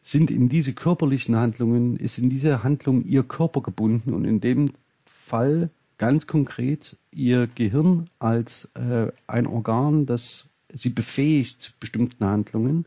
sind 0.00 0.30
in 0.30 0.48
diese 0.48 0.74
körperlichen 0.74 1.34
Handlungen, 1.34 1.96
ist 1.96 2.18
in 2.18 2.30
diese 2.30 2.62
Handlung 2.62 3.04
ihr 3.04 3.24
Körper 3.24 3.62
gebunden 3.62 4.14
und 4.14 4.24
in 4.24 4.40
dem 4.40 4.70
Fall 5.06 5.70
ganz 5.98 6.26
konkret 6.26 6.96
ihr 7.10 7.46
Gehirn 7.46 8.10
als 8.18 8.70
äh, 8.74 9.12
ein 9.26 9.46
Organ, 9.46 10.06
das 10.06 10.50
sie 10.72 10.90
befähigt 10.90 11.60
zu 11.60 11.72
bestimmten 11.78 12.24
Handlungen 12.24 12.86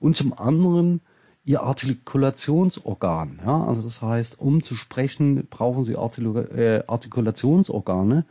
und 0.00 0.16
zum 0.16 0.32
anderen 0.36 1.00
ihr 1.44 1.62
Artikulationsorgan. 1.62 3.40
Ja? 3.44 3.64
Also 3.64 3.82
das 3.82 4.02
heißt, 4.02 4.40
um 4.40 4.62
zu 4.62 4.74
sprechen, 4.74 5.46
brauchen 5.48 5.84
sie 5.84 5.92
äh, 5.92 6.82
Artikulationsorgane 6.86 8.24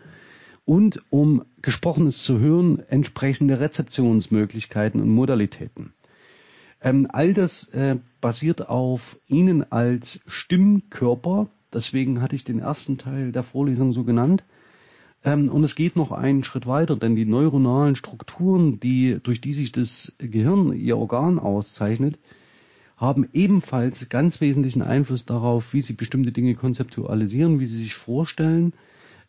und 0.65 1.01
um 1.10 1.46
Gesprochenes 1.62 2.24
zu 2.24 2.39
hören, 2.39 2.84
entsprechende 2.89 3.60
Rezeptionsmöglichkeiten 3.60 5.01
und 5.01 5.10
Modalitäten. 5.10 5.94
Ähm, 6.82 7.08
all 7.12 7.34
das 7.34 7.70
äh, 7.70 7.98
basiert 8.20 8.68
auf 8.68 9.18
Ihnen 9.27 9.72
als 9.72 10.22
Stimmkörper, 10.27 11.48
Deswegen 11.75 12.22
hatte 12.22 12.36
ich 12.36 12.46
den 12.46 12.60
ersten 12.60 12.98
Teil 12.98 13.34
der 13.34 13.44
Vorlesung 13.44 13.91
so 13.91 14.05
genannt. 14.05 14.44
Ähm, 15.25 15.50
und 15.50 15.63
es 15.65 15.75
geht 15.75 15.98
noch 15.98 16.12
einen 16.12 16.44
Schritt 16.44 16.65
weiter, 16.67 16.96
denn 16.96 17.15
die 17.15 17.25
neuronalen 17.25 17.96
Strukturen, 17.96 18.79
die, 18.79 19.20
durch 19.22 19.41
die 19.41 19.53
sich 19.53 19.74
das 19.74 20.15
Gehirn, 20.20 20.72
ihr 20.72 20.98
Organ 20.98 21.38
auszeichnet, 21.38 22.17
haben 22.96 23.27
ebenfalls 23.34 24.08
ganz 24.08 24.39
wesentlichen 24.39 24.82
Einfluss 24.82 25.25
darauf, 25.25 25.74
wie 25.74 25.82
sie 25.82 25.94
bestimmte 25.94 26.32
Dinge 26.32 26.55
konzeptualisieren, 26.55 27.60
wie 27.60 27.65
sie 27.65 27.77
sich 27.77 27.94
vorstellen, 27.94 28.72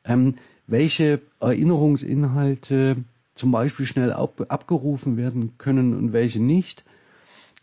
ähm, 0.04 0.36
welche 0.68 1.20
Erinnerungsinhalte 1.40 2.98
zum 3.34 3.50
Beispiel 3.50 3.86
schnell 3.86 4.12
ab, 4.12 4.46
abgerufen 4.48 5.16
werden 5.16 5.58
können 5.58 5.94
und 5.94 6.12
welche 6.12 6.40
nicht. 6.40 6.84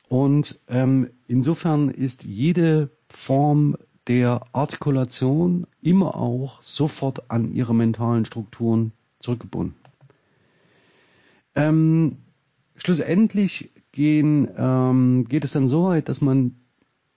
Und 0.10 0.60
ähm, 0.68 1.08
insofern 1.28 1.90
ist 1.90 2.26
jede 2.26 2.90
Form 3.08 3.78
der 4.08 4.42
Artikulation 4.52 5.66
immer 5.82 6.16
auch 6.16 6.62
sofort 6.62 7.30
an 7.32 7.54
ihre 7.54 7.74
mentalen 7.74 8.26
Strukturen 8.26 8.92
zurückgebunden. 9.20 9.76
Ähm, 11.56 12.18
schlussendlich 12.76 13.72
gehen, 13.92 14.50
ähm, 14.58 15.26
geht 15.30 15.44
es 15.44 15.54
dann 15.54 15.68
so 15.68 15.86
weit, 15.86 16.10
dass 16.10 16.22
man 16.22 16.56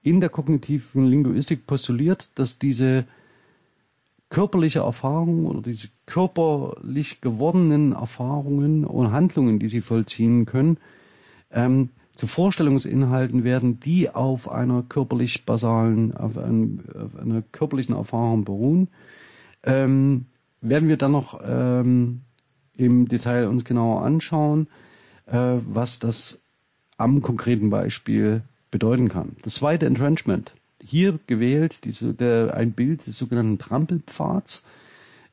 in 0.03 0.21
der 0.21 0.29
kognitiven 0.29 1.07
Linguistik 1.07 1.67
postuliert, 1.67 2.31
dass 2.37 2.59
diese 2.59 3.07
körperliche 4.29 4.81
Erfahrung 4.81 5.47
oder 5.47 5.63
diese 5.63 5.89
körperlich 6.05 7.21
gewordenen 7.21 7.93
Erfahrungen 7.93 8.85
und 8.85 9.11
Handlungen, 9.13 9.59
die 9.59 9.69
sie 9.69 9.81
vollziehen 9.81 10.47
können, 10.47 10.79
ähm, 11.51 11.91
zu 12.17 12.27
Vorstellungsinhalten 12.27 13.45
werden, 13.45 13.79
die 13.79 14.11
auf 14.11 14.51
einer 14.51 14.83
körperlich 14.83 15.45
basalen, 15.45 16.17
auf, 16.17 16.37
ein, 16.37 16.83
auf 16.99 17.17
einer 17.21 17.43
körperlichen 17.53 17.95
Erfahrung 17.95 18.45
beruhen. 18.45 18.89
Ähm, 19.63 20.27
werden 20.61 20.89
wir 20.89 20.97
dann 20.97 21.13
noch 21.13 21.41
ähm, 21.45 22.23
im 22.77 23.07
Detail 23.09 23.49
uns 23.49 23.65
genauer 23.65 24.03
anschauen, 24.03 24.69
äh, 25.27 25.57
was 25.69 25.99
das 25.99 26.43
am 26.97 27.21
konkreten 27.21 27.71
Beispiel 27.71 28.43
bedeuten 28.71 29.09
kann. 29.09 29.37
Das 29.43 29.55
zweite 29.55 29.87
Entrenchment. 29.87 30.55
Hier 30.83 31.19
gewählt 31.27 31.85
diese, 31.85 32.15
der, 32.15 32.55
ein 32.55 32.73
Bild 32.73 33.07
des 33.07 33.19
sogenannten 33.19 33.59
Trampelpfads, 33.59 34.65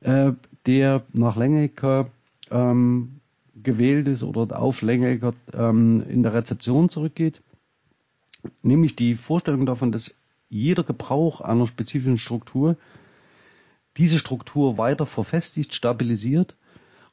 äh, 0.01 0.33
der 0.65 1.03
nach 1.13 1.37
Lengecker 1.37 2.07
ähm, 2.51 3.19
gewählt 3.62 4.07
ist 4.07 4.24
oder 4.24 4.60
auf 4.60 4.81
Lengecker 4.81 5.33
ähm, 5.53 6.03
in 6.10 6.24
der 6.24 6.33
Rezeption 6.33 6.89
zurückgeht. 6.89 7.41
Nämlich 8.62 8.95
die 8.95 9.15
Vorstellung 9.15 9.65
davon, 9.65 9.91
dass 9.91 10.17
jeder 10.50 10.83
Gebrauch 10.83 11.41
einer 11.41 11.67
spezifischen 11.67 12.17
Struktur 12.17 12.77
diese 13.98 14.17
Struktur 14.17 14.77
weiter 14.77 15.05
verfestigt, 15.05 15.74
stabilisiert 15.74 16.55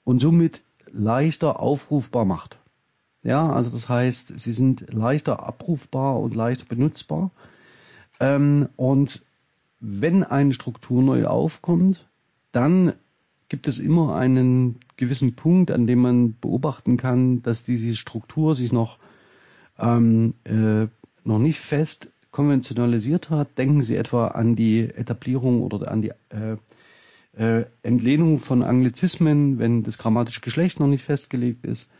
und 0.05 0.21
somit 0.21 0.63
leichter 0.91 1.61
aufrufbar 1.61 2.25
macht. 2.25 2.59
Ja, 3.23 3.53
also 3.53 3.71
das 3.71 3.89
heißt, 3.89 4.39
sie 4.39 4.53
sind 4.53 4.93
leichter 4.93 5.43
abrufbar 5.43 6.19
und 6.19 6.35
leichter 6.35 6.65
benutzbar. 6.65 7.31
Ähm, 8.19 8.69
und 8.77 9.23
wenn 9.79 10.25
eine 10.25 10.55
Struktur 10.55 11.03
neu 11.03 11.27
aufkommt, 11.27 12.09
dann 12.53 12.95
gibt 13.49 13.69
es 13.69 13.79
immer 13.79 14.15
einen 14.17 14.81
gewissen 15.01 15.35
Punkt, 15.35 15.71
an 15.73 15.87
dem 15.87 16.01
man 16.01 16.39
beobachten 16.41 16.97
kann, 16.97 17.43
dass 17.43 17.65
diese 17.65 17.97
Struktur 17.97 18.55
sich 18.55 18.71
noch, 18.71 18.99
ähm, 19.79 20.35
äh, 20.45 20.87
noch 21.25 21.39
nicht 21.39 21.59
fest 21.59 22.13
konventionalisiert 22.31 23.31
hat. 23.31 23.59
Denken 23.59 23.83
Sie 23.83 23.97
etwa 23.97 24.29
an 24.29 24.55
die 24.55 24.83
Etablierung 24.83 25.63
oder 25.63 25.91
an 25.91 26.03
die 26.03 26.13
äh, 26.29 26.57
äh, 27.37 27.65
Entlehnung 27.83 28.39
von 28.39 28.63
Anglizismen, 28.63 29.59
wenn 29.59 29.83
das 29.83 29.99
grammatische 29.99 30.41
Geschlecht 30.41 30.79
noch 30.79 30.87
nicht 30.87 31.05
festgelegt 31.05 31.65
ist. 31.65 31.91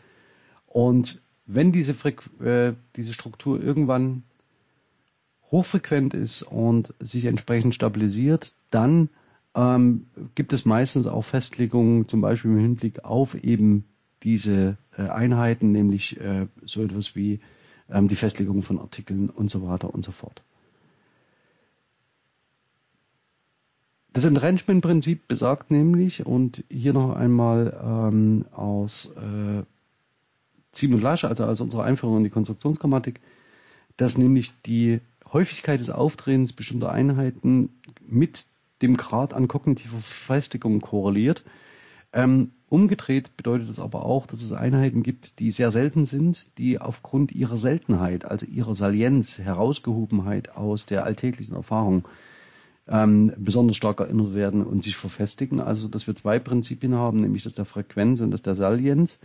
Und 0.67 1.21
wenn 1.45 1.71
diese, 1.71 1.93
Frequ 1.93 2.29
äh, 2.41 2.75
diese 2.95 3.13
Struktur 3.13 3.61
irgendwann 3.61 4.23
hochfrequent 5.49 6.13
ist 6.13 6.43
und 6.43 6.93
sich 6.99 7.25
entsprechend 7.25 7.75
stabilisiert, 7.75 8.55
dann 8.69 9.09
ähm, 9.55 10.05
gibt 10.35 10.53
es 10.53 10.65
meistens 10.65 11.07
auch 11.07 11.23
Festlegungen, 11.23 12.07
zum 12.07 12.21
Beispiel 12.21 12.51
im 12.51 12.59
Hinblick 12.59 13.03
auf 13.03 13.35
eben 13.35 13.85
diese 14.23 14.77
äh, 14.97 15.03
Einheiten, 15.03 15.71
nämlich 15.71 16.19
äh, 16.19 16.47
so 16.65 16.83
etwas 16.83 17.15
wie 17.15 17.39
ähm, 17.89 18.07
die 18.07 18.15
Festlegung 18.15 18.63
von 18.63 18.79
Artikeln 18.79 19.29
und 19.29 19.49
so 19.49 19.67
weiter 19.67 19.93
und 19.93 20.05
so 20.05 20.11
fort. 20.11 20.41
Das 24.13 24.25
Entrenchment-Prinzip 24.25 25.27
besagt 25.27 25.71
nämlich, 25.71 26.25
und 26.25 26.65
hier 26.69 26.91
noch 26.91 27.15
einmal 27.15 27.79
ähm, 27.81 28.45
aus 28.51 29.13
äh, 29.15 29.63
Ziem 30.73 30.93
und 30.93 31.01
Lasch, 31.01 31.23
also 31.23 31.45
aus 31.45 31.61
unserer 31.61 31.83
Einführung 31.85 32.17
in 32.17 32.23
die 32.25 32.29
Konstruktionsgrammatik, 32.29 33.21
dass 33.95 34.17
nämlich 34.17 34.51
die 34.65 34.99
Häufigkeit 35.31 35.79
des 35.79 35.89
Auftretens 35.89 36.51
bestimmter 36.51 36.91
Einheiten 36.91 37.69
mit 38.05 38.45
dem 38.81 38.97
Grad 38.97 39.33
an 39.33 39.47
kognitiver 39.47 39.99
Festigung 39.99 40.81
korreliert. 40.81 41.43
Ähm, 42.13 42.51
umgedreht 42.67 43.37
bedeutet 43.37 43.69
das 43.69 43.79
aber 43.79 44.05
auch, 44.05 44.27
dass 44.27 44.41
es 44.41 44.51
Einheiten 44.51 45.03
gibt, 45.03 45.39
die 45.39 45.51
sehr 45.51 45.71
selten 45.71 46.05
sind, 46.05 46.57
die 46.57 46.79
aufgrund 46.79 47.31
ihrer 47.31 47.57
Seltenheit, 47.57 48.25
also 48.25 48.45
ihrer 48.45 48.75
Salienz, 48.75 49.39
Herausgehobenheit 49.39 50.55
aus 50.55 50.85
der 50.85 51.05
alltäglichen 51.05 51.55
Erfahrung 51.55 52.05
ähm, 52.87 53.33
besonders 53.37 53.77
stark 53.77 53.99
erinnert 54.01 54.33
werden 54.33 54.65
und 54.65 54.83
sich 54.83 54.97
verfestigen. 54.97 55.61
Also 55.61 55.87
dass 55.87 56.07
wir 56.07 56.15
zwei 56.15 56.39
Prinzipien 56.39 56.95
haben, 56.95 57.19
nämlich 57.19 57.43
das 57.43 57.55
der 57.55 57.65
Frequenz 57.65 58.19
und 58.19 58.31
das 58.31 58.41
der 58.41 58.55
Salienz. 58.55 59.19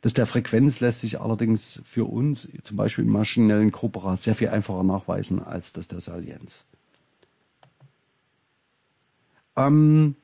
Das 0.00 0.14
der 0.14 0.26
Frequenz 0.26 0.80
lässt 0.80 1.00
sich 1.00 1.20
allerdings 1.20 1.82
für 1.84 2.04
uns 2.04 2.50
zum 2.62 2.76
Beispiel 2.76 3.04
im 3.04 3.10
maschinellen 3.10 3.72
Korporat 3.72 4.20
sehr 4.20 4.34
viel 4.34 4.48
einfacher 4.48 4.82
nachweisen 4.82 5.42
als 5.42 5.72
das 5.72 5.88
der 5.88 6.00
Salienz. 6.00 6.64
Ähm, 9.56 10.16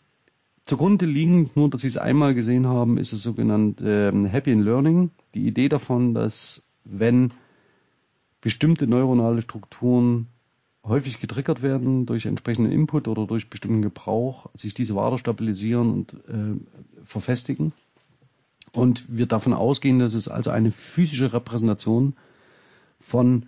zugrunde 0.64 1.07
liegend, 1.07 1.57
nur 1.57 1.71
dass 1.71 1.83
Sie 1.83 1.88
es 1.88 1.97
einmal 1.97 2.35
gesehen 2.35 2.66
haben, 2.66 2.99
ist 2.99 3.12
das 3.12 3.23
sogenannte 3.23 4.11
ähm, 4.12 4.25
Happy 4.25 4.53
in 4.53 4.62
Learning. 4.62 5.11
Die 5.35 5.47
Idee 5.47 5.69
davon, 5.69 6.14
dass 6.14 6.69
wenn 6.85 7.33
bestimmte 8.40 8.87
neuronale 8.87 9.43
Strukturen 9.43 10.29
häufig 10.85 11.21
getriggert 11.21 11.62
werden 11.62 12.07
durch 12.07 12.27
entsprechenden 12.27 12.73
Input 12.73 13.07
oder 13.07 13.27
durch 13.27 13.51
bestimmten 13.51 13.83
Gebrauch, 13.83 14.49
sich 14.55 14.73
diese 14.75 14.95
weiter 14.95 15.19
stabilisieren 15.19 15.93
und 15.93 16.14
äh, 16.29 17.05
verfestigen. 17.05 17.73
Und 18.73 19.05
wir 19.09 19.27
davon 19.27 19.53
ausgehen, 19.53 19.99
dass 19.99 20.14
es 20.14 20.29
also 20.29 20.51
eine 20.51 20.71
physische 20.71 21.33
Repräsentation 21.33 22.14
von 23.01 23.47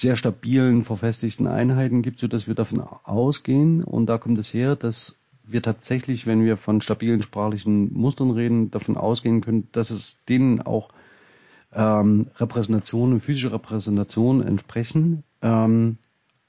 sehr 0.00 0.16
stabilen, 0.16 0.84
verfestigten 0.84 1.46
Einheiten 1.46 2.02
gibt, 2.02 2.20
sodass 2.20 2.46
wir 2.46 2.54
davon 2.54 2.80
ausgehen, 2.80 3.82
und 3.82 4.06
da 4.06 4.18
kommt 4.18 4.38
es 4.38 4.54
her, 4.54 4.76
dass 4.76 5.18
wir 5.44 5.62
tatsächlich, 5.62 6.26
wenn 6.26 6.44
wir 6.44 6.56
von 6.56 6.80
stabilen 6.80 7.22
sprachlichen 7.22 7.92
Mustern 7.94 8.30
reden, 8.30 8.70
davon 8.70 8.96
ausgehen 8.96 9.40
können, 9.40 9.68
dass 9.72 9.90
es 9.90 10.24
denen 10.26 10.60
auch 10.60 10.90
ähm, 11.72 12.26
Repräsentationen, 12.36 13.20
physische 13.20 13.52
Repräsentationen 13.52 14.46
entsprechen. 14.46 15.24
Ähm, 15.42 15.96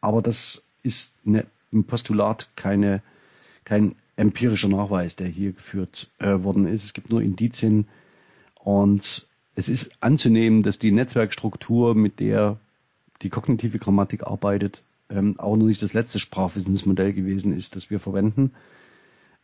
aber 0.02 0.22
das 0.22 0.66
ist 0.84 1.18
eine, 1.26 1.46
im 1.72 1.86
Postulat 1.86 2.50
keine, 2.56 3.02
kein 3.64 3.96
empirischer 4.16 4.68
Nachweis, 4.70 5.16
der 5.16 5.28
hier 5.28 5.54
geführt 5.54 6.12
äh, 6.20 6.44
worden 6.44 6.68
ist. 6.68 6.84
Es 6.84 6.94
gibt 6.94 7.10
nur 7.10 7.22
Indizien 7.22 7.88
und 8.56 9.26
es 9.56 9.70
ist 9.70 9.92
anzunehmen, 10.02 10.62
dass 10.62 10.78
die 10.78 10.92
Netzwerkstruktur, 10.92 11.96
mit 11.96 12.20
der 12.20 12.60
die 13.22 13.30
kognitive 13.30 13.80
Grammatik 13.80 14.24
arbeitet, 14.24 14.84
ähm, 15.10 15.40
auch 15.40 15.56
noch 15.56 15.66
nicht 15.66 15.82
das 15.82 15.94
letzte 15.94 16.20
Sprachwissensmodell 16.20 17.14
gewesen 17.14 17.56
ist, 17.56 17.76
das 17.76 17.90
wir 17.90 18.00
verwenden. 18.00 18.52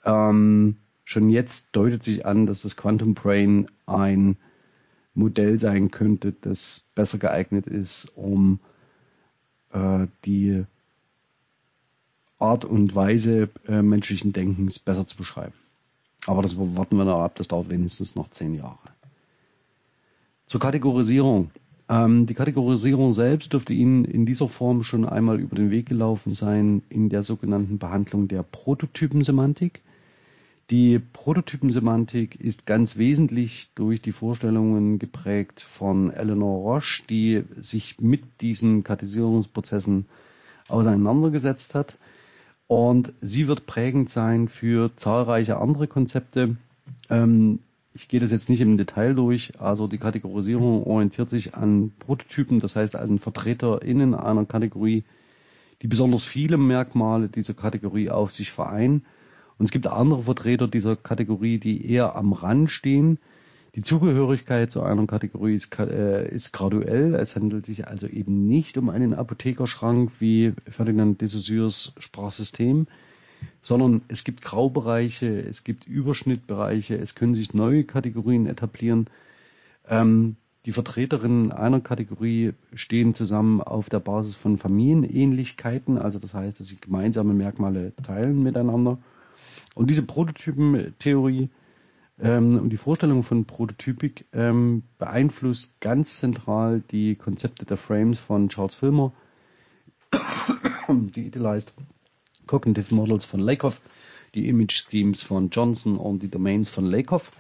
Ähm, 0.03 0.77
schon 1.03 1.29
jetzt 1.29 1.75
deutet 1.75 2.03
sich 2.03 2.25
an, 2.25 2.45
dass 2.45 2.61
das 2.61 2.77
Quantum 2.77 3.13
Brain 3.13 3.67
ein 3.85 4.37
Modell 5.13 5.59
sein 5.59 5.91
könnte, 5.91 6.33
das 6.41 6.89
besser 6.93 7.17
geeignet 7.17 7.67
ist, 7.67 8.11
um 8.15 8.59
äh, 9.71 10.07
die 10.25 10.65
Art 12.37 12.65
und 12.65 12.95
Weise 12.95 13.49
äh, 13.67 13.81
menschlichen 13.81 14.33
Denkens 14.33 14.77
besser 14.77 15.07
zu 15.07 15.15
beschreiben. 15.15 15.53
Aber 16.27 16.41
das 16.41 16.57
warten 16.57 16.97
wir 16.97 17.05
noch 17.05 17.21
ab, 17.21 17.35
das 17.35 17.47
dauert 17.47 17.69
wenigstens 17.69 18.15
noch 18.15 18.29
zehn 18.29 18.55
Jahre. 18.55 18.77
Zur 20.47 20.59
Kategorisierung. 20.59 21.51
Ähm, 21.87 22.25
die 22.25 22.33
Kategorisierung 22.33 23.11
selbst 23.11 23.53
dürfte 23.53 23.73
Ihnen 23.73 24.05
in 24.05 24.25
dieser 24.25 24.49
Form 24.49 24.83
schon 24.83 25.05
einmal 25.05 25.39
über 25.39 25.55
den 25.55 25.69
Weg 25.69 25.87
gelaufen 25.87 26.33
sein 26.33 26.81
in 26.89 27.09
der 27.09 27.23
sogenannten 27.23 27.77
Behandlung 27.77 28.27
der 28.27 28.43
Prototypensemantik. 28.43 29.81
Die 30.71 30.97
Prototypensemantik 30.97 32.39
ist 32.39 32.65
ganz 32.65 32.97
wesentlich 32.97 33.69
durch 33.75 34.01
die 34.01 34.11
Vorstellungen 34.11 34.97
geprägt 34.97 35.61
von 35.61 36.09
Eleanor 36.09 36.73
Roche, 36.73 37.03
die 37.07 37.43
sich 37.59 37.99
mit 37.99 38.23
diesen 38.41 38.83
Kategorisierungsprozessen 38.83 40.07
auseinandergesetzt 40.67 41.75
hat. 41.75 41.97
Und 42.65 43.13
sie 43.21 43.47
wird 43.47 43.67
prägend 43.67 44.09
sein 44.09 44.47
für 44.47 44.89
zahlreiche 44.95 45.57
andere 45.57 45.85
Konzepte. 45.85 46.55
Ähm, 47.11 47.59
ich 47.95 48.07
gehe 48.07 48.19
das 48.19 48.31
jetzt 48.31 48.49
nicht 48.49 48.61
im 48.61 48.77
Detail 48.77 49.15
durch. 49.15 49.59
Also 49.59 49.87
die 49.87 49.97
Kategorisierung 49.97 50.83
orientiert 50.83 51.29
sich 51.29 51.55
an 51.55 51.91
Prototypen, 51.97 52.59
das 52.59 52.75
heißt 52.75 52.95
an 52.95 53.17
VertreterInnen 53.17 54.13
einer 54.13 54.45
Kategorie, 54.45 55.03
die 55.81 55.87
besonders 55.87 56.23
viele 56.23 56.57
Merkmale 56.57 57.29
dieser 57.29 57.53
Kategorie 57.53 58.09
auf 58.09 58.31
sich 58.31 58.51
vereinen 58.51 59.05
und 59.57 59.65
es 59.65 59.71
gibt 59.71 59.87
andere 59.87 60.23
Vertreter 60.23 60.67
dieser 60.67 60.95
Kategorie, 60.95 61.57
die 61.57 61.89
eher 61.89 62.15
am 62.15 62.33
Rand 62.33 62.69
stehen, 62.69 63.19
Die 63.75 63.81
Zugehörigkeit 63.81 64.71
zu 64.71 64.83
einer 64.83 65.05
Kategorie 65.05 65.53
ist, 65.53 65.77
äh, 65.79 66.29
ist 66.33 66.53
graduell. 66.53 67.13
Es 67.13 67.35
handelt 67.35 67.65
sich 67.65 67.87
also 67.87 68.07
eben 68.07 68.47
nicht 68.47 68.77
um 68.77 68.89
einen 68.89 69.13
Apothekerschrank 69.13 70.13
wie 70.19 70.53
Ferdinand 70.65 71.19
de 71.19 71.27
Saussures 71.27 71.93
Sprachsystem, 71.99 72.87
sondern 73.61 74.01
es 74.07 74.23
gibt 74.23 74.41
Graubereiche, 74.41 75.41
es 75.41 75.63
gibt 75.63 75.87
Überschnittbereiche, 75.87 76.95
es 76.95 77.15
können 77.15 77.33
sich 77.33 77.53
neue 77.53 77.83
Kategorien 77.83 78.47
etablieren. 78.47 79.07
Ähm, 79.87 80.35
die 80.65 80.71
Vertreterinnen 80.71 81.51
einer 81.51 81.79
Kategorie 81.79 82.53
stehen 82.73 83.13
zusammen 83.13 83.61
auf 83.61 83.89
der 83.89 83.99
Basis 83.99 84.35
von 84.35 84.57
Familienähnlichkeiten, 84.57 85.99
also 85.99 86.17
das 86.17 86.33
heißt, 86.33 86.59
dass 86.59 86.67
sie 86.67 86.81
gemeinsame 86.81 87.33
Merkmale 87.33 87.93
teilen 88.01 88.41
miteinander. 88.41 88.97
Und 89.75 89.89
diese 89.89 90.05
Prototypentheorie 90.05 91.49
ähm, 92.19 92.59
und 92.59 92.69
die 92.69 92.77
Vorstellung 92.77 93.23
von 93.23 93.45
Prototypik 93.45 94.25
ähm, 94.33 94.83
beeinflusst 94.97 95.79
ganz 95.81 96.17
zentral 96.17 96.81
die 96.91 97.15
Konzepte 97.15 97.65
der 97.65 97.77
Frames 97.77 98.17
von 98.17 98.49
Charles 98.49 98.73
Filmer, 98.73 99.13
die 100.89 101.27
Idealized 101.27 101.73
Cognitive 102.45 102.93
Models 102.93 103.25
von 103.25 103.39
Lakoff, 103.39 103.81
die 104.33 104.47
Image 104.47 104.87
Schemes 104.89 105.23
von 105.23 105.49
Johnson 105.49 105.97
und 105.97 106.23
die 106.23 106.29
Domains 106.29 106.69
von 106.69 106.85
Lakoff. 106.85 107.31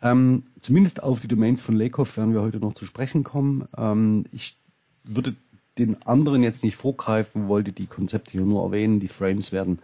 Ähm, 0.00 0.44
zumindest 0.58 1.02
auf 1.02 1.20
die 1.20 1.28
Domains 1.28 1.60
von 1.60 1.76
Lakoff 1.76 2.16
werden 2.16 2.32
wir 2.32 2.42
heute 2.42 2.58
noch 2.58 2.74
zu 2.74 2.84
sprechen 2.84 3.24
kommen. 3.24 3.68
Ähm, 3.76 4.26
ich 4.32 4.56
würde 5.04 5.34
den 5.78 6.02
anderen 6.02 6.42
jetzt 6.42 6.64
nicht 6.64 6.76
vorgreifen, 6.76 7.48
wollte 7.48 7.72
die 7.72 7.86
Konzepte 7.86 8.32
hier 8.32 8.42
nur 8.42 8.64
erwähnen. 8.64 9.00
Die 9.00 9.08
Frames 9.08 9.52
werden 9.52 9.80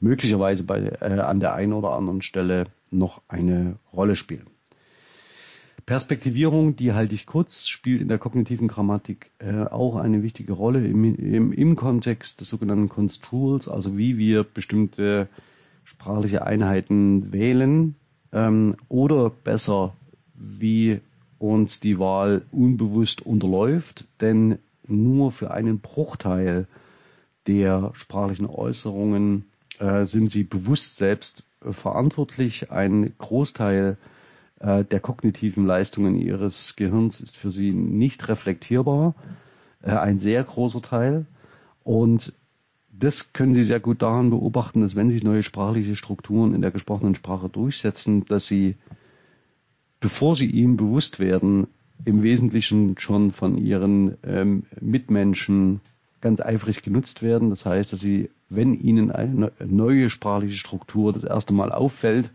möglicherweise 0.00 0.64
bei, 0.64 0.80
äh, 0.80 1.20
an 1.20 1.40
der 1.40 1.54
einen 1.54 1.72
oder 1.72 1.92
anderen 1.92 2.22
Stelle 2.22 2.66
noch 2.90 3.22
eine 3.28 3.76
Rolle 3.92 4.16
spielen. 4.16 4.46
Perspektivierung, 5.88 6.76
die 6.76 6.92
halte 6.92 7.14
ich 7.14 7.24
kurz, 7.24 7.66
spielt 7.66 8.02
in 8.02 8.08
der 8.08 8.18
kognitiven 8.18 8.68
Grammatik 8.68 9.30
äh, 9.38 9.62
auch 9.62 9.96
eine 9.96 10.22
wichtige 10.22 10.52
Rolle 10.52 10.86
im, 10.86 11.02
im, 11.02 11.50
im 11.50 11.76
Kontext 11.76 12.42
des 12.42 12.50
sogenannten 12.50 12.90
Construals, 12.90 13.68
also 13.68 13.96
wie 13.96 14.18
wir 14.18 14.44
bestimmte 14.44 15.28
sprachliche 15.84 16.44
Einheiten 16.44 17.32
wählen 17.32 17.94
ähm, 18.34 18.76
oder 18.90 19.30
besser, 19.30 19.94
wie 20.34 21.00
uns 21.38 21.80
die 21.80 21.98
Wahl 21.98 22.42
unbewusst 22.52 23.24
unterläuft, 23.24 24.04
denn 24.20 24.58
nur 24.86 25.32
für 25.32 25.52
einen 25.52 25.78
Bruchteil 25.78 26.66
der 27.46 27.92
sprachlichen 27.94 28.44
Äußerungen 28.44 29.46
äh, 29.78 30.04
sind 30.04 30.30
sie 30.30 30.44
bewusst 30.44 30.98
selbst 30.98 31.46
äh, 31.64 31.72
verantwortlich. 31.72 32.70
Ein 32.70 33.14
Großteil 33.16 33.96
äh, 34.60 34.84
der 34.84 35.00
kognitiven 35.00 35.66
Leistungen 35.66 36.14
ihres 36.14 36.76
Gehirns 36.76 37.20
ist 37.20 37.36
für 37.36 37.50
sie 37.50 37.72
nicht 37.72 38.28
reflektierbar, 38.28 39.14
äh, 39.82 39.90
ein 39.90 40.18
sehr 40.18 40.42
großer 40.44 40.82
Teil. 40.82 41.26
Und 41.84 42.32
das 42.90 43.32
können 43.32 43.54
Sie 43.54 43.62
sehr 43.62 43.80
gut 43.80 44.02
daran 44.02 44.30
beobachten, 44.30 44.80
dass 44.80 44.96
wenn 44.96 45.08
sich 45.08 45.22
neue 45.22 45.44
sprachliche 45.44 45.94
Strukturen 45.94 46.54
in 46.54 46.60
der 46.60 46.72
gesprochenen 46.72 47.14
Sprache 47.14 47.48
durchsetzen, 47.48 48.24
dass 48.26 48.46
sie, 48.46 48.74
bevor 50.00 50.34
sie 50.34 50.50
ihnen 50.50 50.76
bewusst 50.76 51.20
werden, 51.20 51.68
im 52.04 52.22
Wesentlichen 52.22 52.98
schon 52.98 53.30
von 53.30 53.56
ihren 53.56 54.16
ähm, 54.24 54.64
Mitmenschen 54.80 55.80
ganz 56.20 56.40
eifrig 56.40 56.82
genutzt 56.82 57.22
werden. 57.22 57.50
Das 57.50 57.66
heißt, 57.66 57.92
dass 57.92 58.00
sie, 58.00 58.30
wenn 58.48 58.74
ihnen 58.74 59.12
eine 59.12 59.52
neue 59.64 60.10
sprachliche 60.10 60.56
Struktur 60.56 61.12
das 61.12 61.24
erste 61.24 61.54
Mal 61.54 61.70
auffällt, 61.70 62.30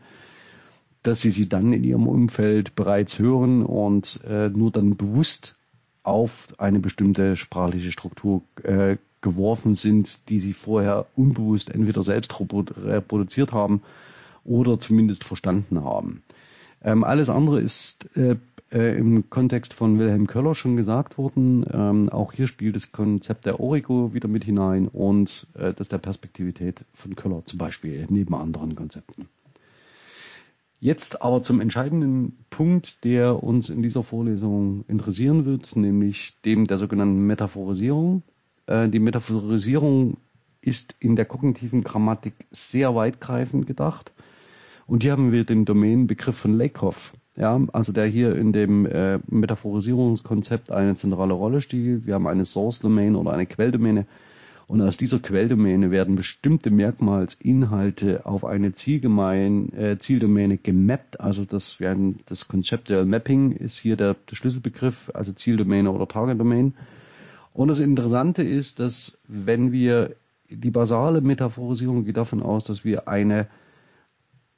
dass 1.04 1.22
sie 1.22 1.32
sie 1.32 1.50
dann 1.50 1.74
in 1.74 1.84
ihrem 1.84 2.08
Umfeld 2.08 2.76
bereits 2.76 3.20
hören 3.20 3.64
und 3.64 4.20
äh, 4.26 4.50
nur 4.50 4.72
dann 4.72 4.96
bewusst 4.96 5.58
auf 6.02 6.48
eine 6.58 6.80
bestimmte 6.80 7.36
sprachliche 7.36 7.92
Struktur 7.92 8.42
äh, 8.64 8.98
geworfen 9.22 9.76
sind, 9.76 10.30
die 10.30 10.40
sie 10.40 10.54
vorher 10.54 11.06
unbewusst 11.16 11.70
entweder 11.70 12.04
selbst 12.04 12.36
reproduziert 12.40 13.54
haben 13.54 13.82
oder 14.44 14.80
zumindest 14.80 15.24
verstanden 15.24 15.84
haben. 15.84 16.24
Ähm, 16.82 17.04
alles 17.04 17.30
andere 17.30 17.62
ist 17.62 18.16
äh, 18.18 18.36
äh, 18.72 18.98
im 18.98 19.30
Kontext 19.30 19.74
von 19.74 19.98
Wilhelm 20.00 20.28
Köller 20.28 20.56
schon 20.56 20.76
gesagt 20.76 21.18
worden. 21.18 21.66
Ähm, 21.72 22.10
auch 22.10 22.34
hier 22.34 22.48
spielt 22.48 22.76
das 22.76 22.92
Konzept 22.92 23.46
der 23.46 23.60
Origo 23.60 24.14
wieder 24.14 24.28
mit 24.28 24.44
hinein 24.44 24.90
und 24.90 25.48
äh, 25.54 25.74
das 25.74 25.88
der 25.88 26.00
Perspektivität 26.00 26.84
von 26.94 27.16
Köller 27.16 27.44
zum 27.46 27.58
Beispiel 27.58 28.06
neben 28.10 28.36
anderen 28.36 28.76
Konzepten. 28.76 29.28
Jetzt 30.84 31.22
aber 31.22 31.42
zum 31.42 31.62
entscheidenden 31.62 32.44
Punkt, 32.50 33.06
der 33.06 33.42
uns 33.42 33.70
in 33.70 33.82
dieser 33.82 34.04
Vorlesung 34.04 34.84
interessieren 34.90 35.46
wird, 35.46 35.78
nämlich 35.78 36.34
dem 36.44 36.68
der 36.68 36.78
sogenannten 36.78 37.26
Metaphorisierung. 37.26 38.22
Äh, 38.66 38.90
die 38.90 39.00
Metaphorisierung 39.00 40.18
ist 40.60 40.98
in 41.00 41.16
der 41.16 41.24
kognitiven 41.24 41.86
Grammatik 41.86 42.34
sehr 42.52 42.96
weitgreifend 42.96 43.66
gedacht. 43.66 44.12
Und 44.86 45.04
hier 45.04 45.14
haben 45.14 45.32
wir 45.32 45.46
den 45.46 45.64
Domänenbegriff 45.64 46.36
von 46.36 46.52
Lakoff, 46.52 47.14
ja, 47.38 47.62
also 47.72 47.94
der 47.94 48.08
hier 48.08 48.36
in 48.36 48.52
dem 48.52 48.86
äh, 48.86 49.20
Metaphorisierungskonzept 49.28 50.70
eine 50.70 50.98
zentrale 50.98 51.34
Rolle 51.34 51.62
spielt. 51.62 52.06
Wir 52.08 52.16
haben 52.16 52.28
eine 52.28 52.44
Source 52.44 52.80
Domain 52.80 53.16
oder 53.16 53.32
eine 53.32 53.46
Quelldomäne 53.46 54.06
und 54.68 54.82
aus 54.82 54.98
dieser 54.98 55.20
Quelldomäne 55.20 55.92
werden 55.92 56.16
bestimmte 56.16 56.72
Merkmalsinhalte 56.72 58.26
auf 58.26 58.46
eine 58.46 58.74
Zielgemein, 58.74 59.74
äh, 59.74 59.98
Zieldomäne 60.00 60.58
gemappt. 60.58 61.20
Also 61.20 61.46
das 61.46 61.80
werden 61.80 62.20
das 62.26 62.48
Conceptual 62.48 63.06
Mapping 63.06 63.52
ist 63.52 63.78
hier 63.78 63.98
der, 63.98 64.16
der 64.30 64.36
Schlüsselbegriff, 64.36 65.12
also 65.14 65.34
Zieldomäne 65.34 65.92
oder 65.92 66.08
Target 66.08 66.40
Domain. 66.40 66.74
Und 67.54 67.68
das 67.68 67.80
Interessante 67.80 68.42
ist, 68.44 68.80
dass 68.80 69.22
wenn 69.28 69.72
wir 69.72 70.16
die 70.50 70.72
basale 70.72 71.22
Metaphorisierung 71.22 72.06
geht 72.06 72.18
davon 72.18 72.42
aus, 72.42 72.64
dass 72.64 72.84
wir 72.84 73.08
eine 73.08 73.48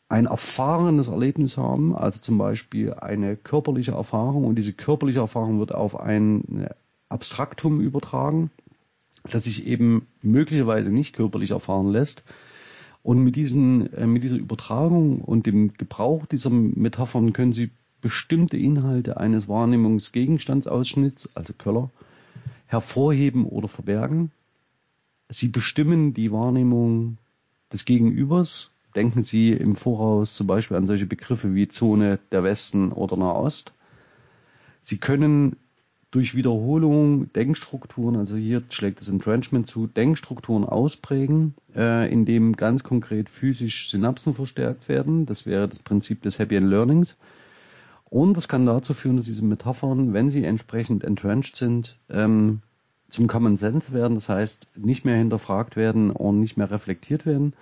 ein 0.07 0.27
erfahrenes 0.27 1.07
Erlebnis 1.07 1.57
haben, 1.57 1.95
also 1.95 2.21
zum 2.21 2.37
Beispiel 2.37 2.93
eine 2.93 3.35
körperliche 3.35 3.93
Erfahrung 3.93 4.45
und 4.45 4.55
diese 4.55 4.71
körperliche 4.71 5.19
Erfahrung 5.19 5.59
wird 5.59 5.73
auf 5.73 5.99
ein 5.99 6.67
Abstraktum 7.09 7.81
übertragen, 7.81 8.51
das 9.31 9.45
sich 9.45 9.65
eben 9.65 10.07
möglicherweise 10.21 10.91
nicht 10.91 11.15
körperlich 11.15 11.51
erfahren 11.51 11.91
lässt. 11.91 12.23
Und 13.03 13.23
mit, 13.23 13.35
diesen, 13.35 13.93
äh, 13.93 14.07
mit 14.07 14.23
dieser 14.23 14.37
Übertragung 14.37 15.21
und 15.21 15.45
dem 15.45 15.73
Gebrauch 15.73 16.25
dieser 16.25 16.49
Metaphern 16.49 17.33
können 17.33 17.53
Sie 17.53 17.69
bestimmte 18.01 18.57
Inhalte 18.57 19.17
eines 19.17 19.47
Wahrnehmungsgegenstandsausschnitts, 19.47 21.35
also 21.35 21.53
Köller, 21.53 21.91
hervorheben 22.67 23.45
oder 23.45 23.67
verbergen. 23.67 24.31
Sie 25.29 25.47
bestimmen 25.47 26.13
die 26.13 26.31
Wahrnehmung 26.31 27.17
des 27.71 27.85
Gegenübers 27.85 28.71
Denken 28.95 29.23
Sie 29.23 29.51
im 29.51 29.75
Voraus 29.75 30.35
zum 30.35 30.47
Beispiel 30.47 30.77
an 30.77 30.87
solche 30.87 31.05
Begriffe 31.05 31.53
wie 31.53 31.67
Zone 31.67 32.19
der 32.31 32.43
Westen 32.43 32.93
oder 32.93 33.17
Nahost. 33.17 33.73
Sie 34.81 34.97
können 34.97 35.57
durch 36.11 36.35
Wiederholung 36.35 37.31
Denkstrukturen, 37.33 38.15
also 38.15 38.35
hier 38.37 38.63
schlägt 38.69 39.01
das 39.01 39.09
Entrenchment 39.09 39.67
zu, 39.67 39.87
Denkstrukturen 39.87 40.63
ausprägen, 40.63 41.55
äh, 41.75 42.11
indem 42.11 42.55
ganz 42.55 42.83
konkret 42.83 43.29
physisch 43.29 43.89
Synapsen 43.89 44.33
verstärkt 44.33 44.87
werden. 44.87 45.25
Das 45.25 45.45
wäre 45.45 45.67
das 45.67 45.79
Prinzip 45.79 46.21
des 46.21 46.39
Happy 46.39 46.55
End 46.55 46.69
Learnings. 46.69 47.19
Und 48.05 48.37
das 48.37 48.47
kann 48.47 48.65
dazu 48.65 48.93
führen, 48.93 49.17
dass 49.17 49.25
diese 49.25 49.43
Metaphern, 49.43 50.13
wenn 50.13 50.29
sie 50.29 50.43
entsprechend 50.43 51.03
entrenched 51.03 51.57
sind, 51.57 51.97
ähm, 52.09 52.61
zum 53.09 53.27
Common 53.27 53.57
Sense 53.57 53.91
werden, 53.91 54.15
das 54.15 54.29
heißt 54.29 54.67
nicht 54.77 55.05
mehr 55.05 55.17
hinterfragt 55.17 55.75
werden 55.75 56.11
und 56.11 56.39
nicht 56.39 56.57
mehr 56.57 56.71
reflektiert 56.71 57.25
werden 57.25 57.53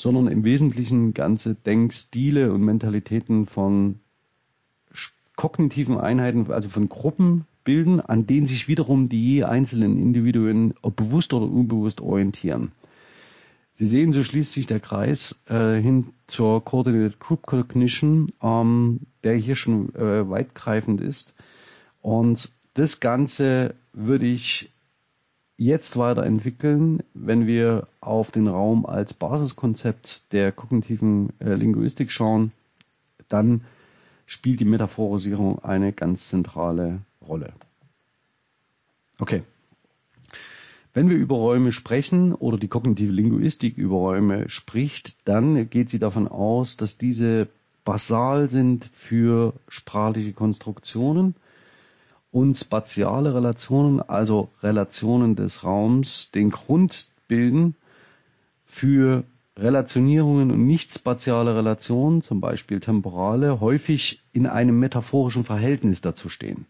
sondern 0.00 0.28
im 0.28 0.44
Wesentlichen 0.44 1.12
ganze 1.12 1.54
Denkstile 1.54 2.54
und 2.54 2.62
Mentalitäten 2.62 3.44
von 3.44 4.00
kognitiven 5.36 5.98
Einheiten, 5.98 6.50
also 6.50 6.70
von 6.70 6.88
Gruppen 6.88 7.44
bilden, 7.64 8.00
an 8.00 8.26
denen 8.26 8.46
sich 8.46 8.68
wiederum 8.68 9.08
die 9.08 9.34
je 9.34 9.44
einzelnen 9.44 9.98
Individuen, 9.98 10.74
bewusst 10.96 11.34
oder 11.34 11.46
unbewusst, 11.46 12.00
orientieren. 12.00 12.72
Sie 13.74 13.86
sehen, 13.86 14.12
so 14.12 14.22
schließt 14.22 14.52
sich 14.52 14.66
der 14.66 14.80
Kreis 14.80 15.42
äh, 15.48 15.80
hin 15.80 16.08
zur 16.26 16.62
Coordinated 16.64 17.18
Group 17.18 17.46
Cognition, 17.46 18.26
ähm, 18.42 19.00
der 19.24 19.36
hier 19.36 19.56
schon 19.56 19.94
äh, 19.94 20.28
weitgreifend 20.28 21.00
ist. 21.00 21.34
Und 22.02 22.52
das 22.74 23.00
Ganze 23.00 23.74
würde 23.92 24.26
ich 24.26 24.70
jetzt 25.56 25.96
weiterentwickeln, 25.96 27.02
wenn 27.14 27.46
wir 27.46 27.86
auf 28.00 28.30
den 28.30 28.48
Raum 28.48 28.86
als 28.86 29.14
Basiskonzept 29.14 30.24
der 30.32 30.52
kognitiven 30.52 31.30
äh, 31.38 31.54
Linguistik 31.54 32.10
schauen, 32.10 32.52
dann 33.28 33.62
spielt 34.26 34.60
die 34.60 34.64
Metaphorisierung 34.64 35.58
eine 35.58 35.92
ganz 35.92 36.28
zentrale 36.28 37.00
Rolle. 37.26 37.52
Okay. 39.18 39.42
Wenn 40.92 41.08
wir 41.08 41.16
über 41.16 41.36
Räume 41.36 41.70
sprechen 41.70 42.34
oder 42.34 42.58
die 42.58 42.68
kognitive 42.68 43.12
Linguistik 43.12 43.78
über 43.78 43.96
Räume 43.96 44.48
spricht, 44.48 45.28
dann 45.28 45.70
geht 45.70 45.88
sie 45.88 46.00
davon 46.00 46.26
aus, 46.26 46.76
dass 46.76 46.98
diese 46.98 47.48
basal 47.84 48.50
sind 48.50 48.90
für 48.92 49.54
sprachliche 49.68 50.32
Konstruktionen 50.32 51.36
und 52.32 52.56
spatiale 52.56 53.34
Relationen, 53.34 54.00
also 54.00 54.50
Relationen 54.62 55.36
des 55.36 55.64
Raums, 55.64 56.30
den 56.32 56.50
Grund 56.50 57.08
bilden 57.28 57.76
für 58.66 59.24
Relationierungen 59.56 60.50
und 60.50 60.66
nicht 60.66 60.92
spatiale 60.94 61.54
Relationen, 61.54 62.22
zum 62.22 62.40
Beispiel 62.40 62.80
temporale, 62.80 63.60
häufig 63.60 64.22
in 64.32 64.46
einem 64.46 64.78
metaphorischen 64.78 65.44
Verhältnis 65.44 66.00
dazu 66.00 66.28
stehen. 66.28 66.66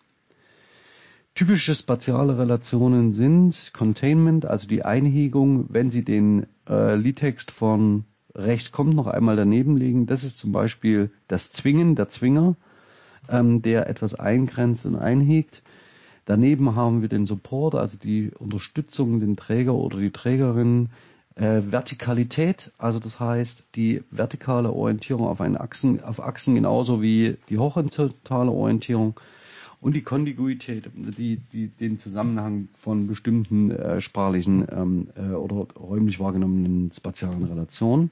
Typische 1.40 1.74
spatiale 1.74 2.37
Relationen 2.37 3.12
sind 3.12 3.72
Containment, 3.72 4.44
also 4.44 4.68
die 4.68 4.85
Einhegung, 4.85 5.64
wenn 5.70 5.90
Sie 5.90 6.05
den 6.05 6.46
äh, 6.68 6.96
Liedtext 6.96 7.50
von 7.50 8.05
rechts 8.35 8.72
kommt 8.72 8.92
noch 8.92 9.07
einmal 9.07 9.37
daneben 9.37 9.79
legen. 9.79 10.05
Das 10.05 10.22
ist 10.22 10.38
zum 10.38 10.53
Beispiel 10.53 11.11
das 11.29 11.50
Zwingen, 11.50 11.94
der 11.94 12.11
Zwinger, 12.11 12.57
ähm, 13.31 13.62
der 13.62 13.88
etwas 13.88 14.14
eingrenzt 14.14 14.85
und 14.85 14.96
einhegt. 14.96 15.62
Daneben 16.26 16.76
haben 16.76 17.00
wir 17.00 17.09
den 17.09 17.24
Support, 17.24 17.74
also 17.74 17.98
die 17.98 18.33
Unterstützung, 18.38 19.18
den 19.18 19.38
Träger 19.38 19.72
oder 19.72 19.96
die 19.96 20.11
Trägerin. 20.11 20.90
Äh, 21.37 21.62
Vertikalität, 21.64 22.70
also 22.76 22.98
das 22.98 23.18
heißt 23.18 23.76
die 23.76 24.03
vertikale 24.11 24.70
Orientierung 24.70 25.26
auf, 25.26 25.40
einen 25.40 25.57
Achsen, 25.57 26.05
auf 26.05 26.22
Achsen 26.22 26.55
genauso 26.55 27.00
wie 27.00 27.38
die 27.48 27.57
horizontale 27.57 28.50
Orientierung 28.50 29.18
und 29.81 29.95
die 29.95 30.03
Kontiguität, 30.03 30.90
die, 30.95 31.37
die 31.37 31.69
den 31.69 31.97
Zusammenhang 31.97 32.69
von 32.75 33.07
bestimmten 33.07 33.71
äh, 33.71 34.01
sprachlichen 34.01 34.66
ähm, 34.71 35.09
äh, 35.16 35.33
oder 35.35 35.66
räumlich 35.79 36.21
wahrgenommenen 36.21 36.93
spatialen 36.93 37.45
Relationen. 37.45 38.11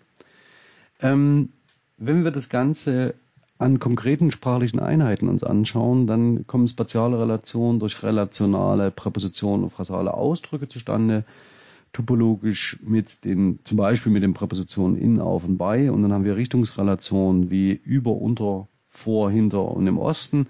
Ähm, 1.01 1.51
wenn 1.99 2.25
wir 2.25 2.31
das 2.31 2.49
Ganze 2.49 3.15
an 3.59 3.81
konkreten 3.81 4.31
sprachlichen 4.31 4.79
Einheiten 4.79 5.29
uns 5.29 5.43
anschauen, 5.43 6.07
dann 6.07 6.47
kommen 6.47 6.69
spatiale 6.69 7.19
Relationen 7.19 7.81
durch 7.81 8.03
relationale 8.03 8.91
Präpositionen 8.91 9.65
und 9.65 9.71
phrasale 9.71 10.15
Ausdrücke 10.15 10.69
zustande, 10.69 11.25
topologisch 11.93 12.79
mit 12.83 13.25
den, 13.25 13.59
zum 13.65 13.77
Beispiel 13.77 14.13
mit 14.13 14.23
den 14.23 14.35
Präpositionen 14.35 14.97
in, 14.97 15.21
auf 15.21 15.45
und 15.45 15.59
bei. 15.59 15.91
Und 15.91 16.03
dann 16.03 16.13
haben 16.13 16.25
wir 16.25 16.37
Richtungsrelationen 16.37 17.51
wie 17.51 17.73
über, 17.73 18.13
unter, 18.13 18.69
vor, 18.91 19.31
hinter 19.31 19.65
und 19.65 19.87
im 19.87 19.99
Osten. 19.99 20.47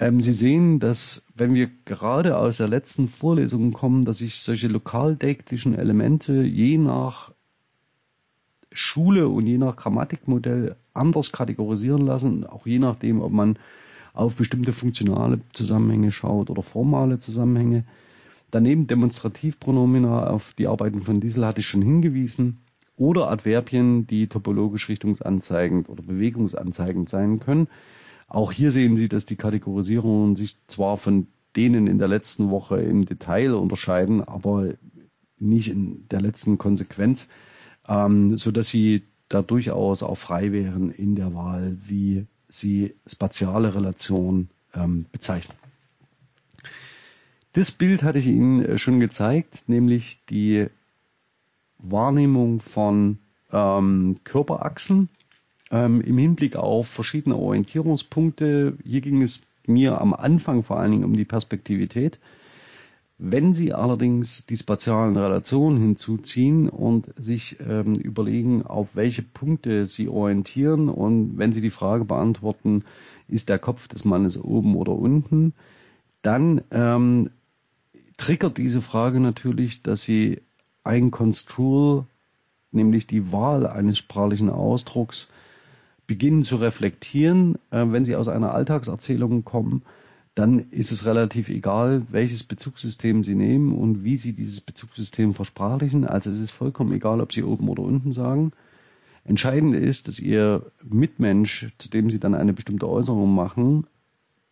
Ähm, 0.00 0.22
Sie 0.22 0.32
sehen, 0.32 0.80
dass 0.80 1.26
wenn 1.34 1.52
wir 1.54 1.68
gerade 1.84 2.38
aus 2.38 2.56
der 2.56 2.68
letzten 2.68 3.06
Vorlesung 3.06 3.72
kommen, 3.72 4.06
dass 4.06 4.18
sich 4.18 4.40
solche 4.40 4.68
lokaldektischen 4.68 5.74
Elemente 5.74 6.42
je 6.42 6.78
nach 6.78 7.32
Schule 8.72 9.28
und 9.28 9.46
je 9.46 9.58
nach 9.58 9.76
Grammatikmodell 9.76 10.76
anders 10.94 11.32
kategorisieren 11.32 12.06
lassen, 12.06 12.46
auch 12.46 12.66
je 12.66 12.78
nachdem, 12.78 13.20
ob 13.20 13.30
man 13.30 13.58
auf 14.14 14.36
bestimmte 14.36 14.72
funktionale 14.72 15.40
Zusammenhänge 15.52 16.12
schaut 16.12 16.48
oder 16.48 16.62
formale 16.62 17.18
Zusammenhänge. 17.18 17.84
Daneben 18.50 18.86
Demonstrativpronomina 18.86 20.28
auf 20.28 20.54
die 20.54 20.66
Arbeiten 20.66 21.02
von 21.02 21.20
Diesel 21.20 21.44
hatte 21.44 21.60
ich 21.60 21.66
schon 21.66 21.82
hingewiesen 21.82 22.58
oder 22.96 23.30
Adverbien, 23.30 24.06
die 24.06 24.28
topologisch 24.28 24.88
richtungsanzeigend 24.88 25.88
oder 25.88 26.02
bewegungsanzeigend 26.02 27.08
sein 27.08 27.38
können. 27.38 27.68
Auch 28.30 28.52
hier 28.52 28.70
sehen 28.70 28.96
Sie, 28.96 29.08
dass 29.08 29.26
die 29.26 29.36
Kategorisierungen 29.36 30.36
sich 30.36 30.56
zwar 30.66 30.96
von 30.96 31.26
denen 31.56 31.86
in 31.86 31.98
der 31.98 32.08
letzten 32.08 32.50
Woche 32.50 32.80
im 32.80 33.04
Detail 33.04 33.52
unterscheiden, 33.54 34.22
aber 34.22 34.74
nicht 35.38 35.68
in 35.68 36.08
der 36.08 36.22
letzten 36.22 36.56
Konsequenz 36.56 37.28
ähm, 37.90 38.38
so 38.38 38.50
dass 38.50 38.68
sie 38.68 39.02
da 39.28 39.42
durchaus 39.42 40.02
auch 40.02 40.16
frei 40.16 40.52
wären 40.52 40.90
in 40.90 41.14
der 41.14 41.34
Wahl, 41.34 41.76
wie 41.82 42.26
sie 42.48 42.94
spatiale 43.06 43.74
Relationen 43.74 44.50
ähm, 44.74 45.06
bezeichnen. 45.12 45.56
Das 47.52 47.70
Bild 47.70 48.02
hatte 48.02 48.18
ich 48.18 48.26
Ihnen 48.26 48.64
äh, 48.64 48.78
schon 48.78 49.00
gezeigt, 49.00 49.68
nämlich 49.68 50.20
die 50.30 50.66
Wahrnehmung 51.78 52.60
von 52.60 53.18
ähm, 53.52 54.18
Körperachsen 54.24 55.08
ähm, 55.70 56.00
im 56.00 56.18
Hinblick 56.18 56.56
auf 56.56 56.88
verschiedene 56.88 57.36
Orientierungspunkte. 57.36 58.76
Hier 58.84 59.00
ging 59.00 59.22
es 59.22 59.42
mir 59.66 60.00
am 60.00 60.14
Anfang 60.14 60.62
vor 60.62 60.78
allen 60.78 60.92
Dingen 60.92 61.04
um 61.04 61.16
die 61.16 61.24
Perspektivität. 61.24 62.18
Wenn 63.22 63.52
Sie 63.52 63.74
allerdings 63.74 64.46
die 64.46 64.56
spatialen 64.56 65.14
Relationen 65.14 65.78
hinzuziehen 65.78 66.70
und 66.70 67.12
sich 67.16 67.58
ähm, 67.60 67.94
überlegen, 67.94 68.62
auf 68.64 68.88
welche 68.94 69.22
Punkte 69.22 69.84
Sie 69.84 70.08
orientieren 70.08 70.88
und 70.88 71.36
wenn 71.36 71.52
Sie 71.52 71.60
die 71.60 71.70
Frage 71.70 72.06
beantworten, 72.06 72.84
ist 73.28 73.50
der 73.50 73.58
Kopf 73.58 73.88
des 73.88 74.06
Mannes 74.06 74.42
oben 74.42 74.74
oder 74.74 74.92
unten, 74.92 75.52
dann 76.22 76.62
ähm, 76.70 77.28
triggert 78.16 78.56
diese 78.56 78.80
Frage 78.80 79.20
natürlich, 79.20 79.82
dass 79.82 80.02
Sie 80.02 80.40
ein 80.82 81.10
Construal, 81.10 82.06
nämlich 82.72 83.06
die 83.06 83.32
Wahl 83.32 83.66
eines 83.66 83.98
sprachlichen 83.98 84.48
Ausdrucks, 84.48 85.28
beginnen 86.12 86.42
zu 86.42 86.56
reflektieren, 86.56 87.54
äh, 87.70 87.84
wenn 87.86 88.04
Sie 88.04 88.16
aus 88.16 88.28
einer 88.28 88.54
Alltagserzählung 88.54 89.44
kommen 89.44 89.82
dann 90.34 90.70
ist 90.70 90.92
es 90.92 91.04
relativ 91.04 91.48
egal, 91.48 92.02
welches 92.10 92.44
Bezugssystem 92.44 93.24
Sie 93.24 93.34
nehmen 93.34 93.72
und 93.72 94.04
wie 94.04 94.16
Sie 94.16 94.32
dieses 94.32 94.60
Bezugssystem 94.60 95.34
versprachlichen. 95.34 96.06
Also 96.06 96.30
es 96.30 96.40
ist 96.40 96.52
vollkommen 96.52 96.92
egal, 96.92 97.20
ob 97.20 97.32
Sie 97.32 97.42
oben 97.42 97.68
oder 97.68 97.82
unten 97.82 98.12
sagen. 98.12 98.52
Entscheidend 99.24 99.74
ist, 99.74 100.08
dass 100.08 100.18
Ihr 100.18 100.70
Mitmensch, 100.82 101.68
zu 101.78 101.90
dem 101.90 102.10
Sie 102.10 102.20
dann 102.20 102.34
eine 102.34 102.52
bestimmte 102.52 102.88
Äußerung 102.88 103.34
machen, 103.34 103.86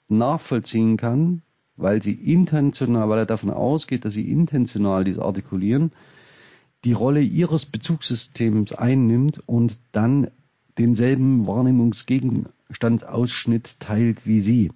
nachvollziehen 0.08 0.96
kann, 0.96 1.42
weil 1.76 2.02
Sie 2.02 2.12
intentional, 2.12 3.08
weil 3.08 3.20
er 3.20 3.26
davon 3.26 3.50
ausgeht, 3.50 4.04
dass 4.04 4.14
Sie 4.14 4.30
intentional 4.30 5.04
dies 5.04 5.18
artikulieren, 5.18 5.92
die 6.84 6.92
Rolle 6.92 7.22
Ihres 7.22 7.66
Bezugssystems 7.66 8.72
einnimmt 8.72 9.42
und 9.46 9.78
dann 9.92 10.30
denselben 10.78 11.46
Wahrnehmungsgegenstandsausschnitt 11.46 13.80
teilt 13.80 14.26
wie 14.26 14.40
Sie 14.40 14.70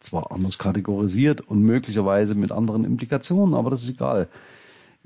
zwar 0.00 0.32
anders 0.32 0.58
kategorisiert 0.58 1.42
und 1.42 1.62
möglicherweise 1.62 2.34
mit 2.34 2.52
anderen 2.52 2.84
Implikationen, 2.84 3.54
aber 3.54 3.70
das 3.70 3.84
ist 3.84 3.90
egal. 3.90 4.28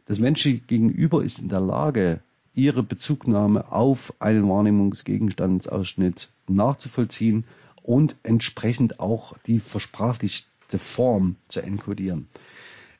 Das 0.06 0.20
menschliche 0.20 0.60
Gegenüber 0.60 1.24
ist 1.24 1.40
in 1.40 1.48
der 1.48 1.60
Lage, 1.60 2.20
ihre 2.54 2.82
Bezugnahme 2.82 3.72
auf 3.72 4.14
einen 4.20 4.48
Wahrnehmungsgegenstandsausschnitt 4.48 6.32
nachzuvollziehen 6.46 7.44
und 7.82 8.16
entsprechend 8.22 9.00
auch 9.00 9.36
die 9.46 9.58
versprachlichte 9.58 10.78
Form 10.78 11.36
zu 11.48 11.60
enkodieren. 11.60 12.28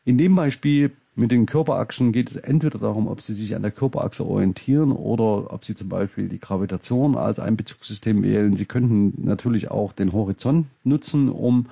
In 0.05 0.19
dem 0.19 0.35
Beispiel 0.35 0.93
mit 1.17 1.31
den 1.31 1.47
Körperachsen 1.47 2.11
geht 2.13 2.31
es 2.31 2.37
entweder 2.37 2.79
darum, 2.79 3.07
ob 3.07 3.21
Sie 3.21 3.35
sich 3.35 3.55
an 3.55 3.63
der 3.63 3.71
Körperachse 3.71 4.27
orientieren 4.27 4.91
oder 4.91 5.53
ob 5.53 5.65
Sie 5.65 5.75
zum 5.75 5.89
Beispiel 5.89 6.29
die 6.29 6.41
Gravitation 6.41 7.17
als 7.17 7.39
ein 7.39 7.57
Bezugssystem 7.57 8.23
wählen. 8.23 8.57
Sie 8.57 8.65
könnten 8.65 9.25
natürlich 9.25 9.71
auch 9.71 9.93
den 9.93 10.13
Horizont 10.13 10.67
nutzen, 10.83 11.29
um 11.29 11.67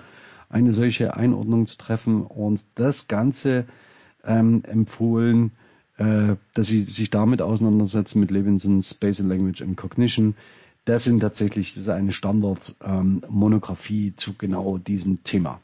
eine 0.48 0.72
solche 0.72 1.16
Einordnung 1.16 1.66
zu 1.66 1.76
treffen 1.76 2.22
und 2.22 2.64
das 2.76 3.08
Ganze 3.08 3.64
ähm, 4.24 4.62
empfohlen, 4.64 5.50
äh, 5.96 6.36
dass 6.54 6.68
Sie 6.68 6.82
sich 6.82 7.10
damit 7.10 7.42
auseinandersetzen 7.42 8.20
mit 8.20 8.30
Levinson's 8.30 8.90
Spatial 8.90 9.26
Language 9.26 9.62
and 9.62 9.76
Cognition. 9.76 10.36
Das 10.84 11.04
sind 11.04 11.20
tatsächlich, 11.20 11.74
das 11.74 11.84
ist 11.84 11.88
eine 11.88 12.12
Standard-Monographie 12.12 14.08
ähm, 14.08 14.16
zu 14.16 14.34
genau 14.34 14.78
diesem 14.78 15.24
Thema. 15.24 15.60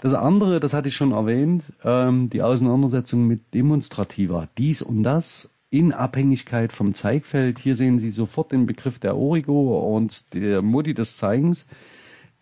Das 0.00 0.14
andere, 0.14 0.60
das 0.60 0.72
hatte 0.72 0.88
ich 0.88 0.96
schon 0.96 1.12
erwähnt, 1.12 1.72
ähm, 1.84 2.30
die 2.30 2.42
Auseinandersetzung 2.42 3.26
mit 3.26 3.52
Demonstrativer. 3.52 4.48
Dies 4.56 4.80
und 4.80 5.02
das 5.02 5.54
in 5.68 5.92
Abhängigkeit 5.92 6.72
vom 6.72 6.94
Zeigfeld. 6.94 7.58
Hier 7.58 7.76
sehen 7.76 7.98
Sie 7.98 8.10
sofort 8.10 8.50
den 8.52 8.66
Begriff 8.66 8.98
der 8.98 9.16
Origo 9.16 9.94
und 9.94 10.34
der 10.34 10.62
Modi 10.62 10.94
des 10.94 11.16
Zeigens, 11.16 11.68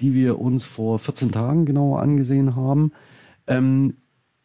die 0.01 0.15
wir 0.15 0.39
uns 0.39 0.65
vor 0.65 0.99
14 0.99 1.33
Tagen 1.33 1.67
genauer 1.67 2.01
angesehen 2.01 2.55
haben. 2.55 2.93
Ähm, 3.47 3.97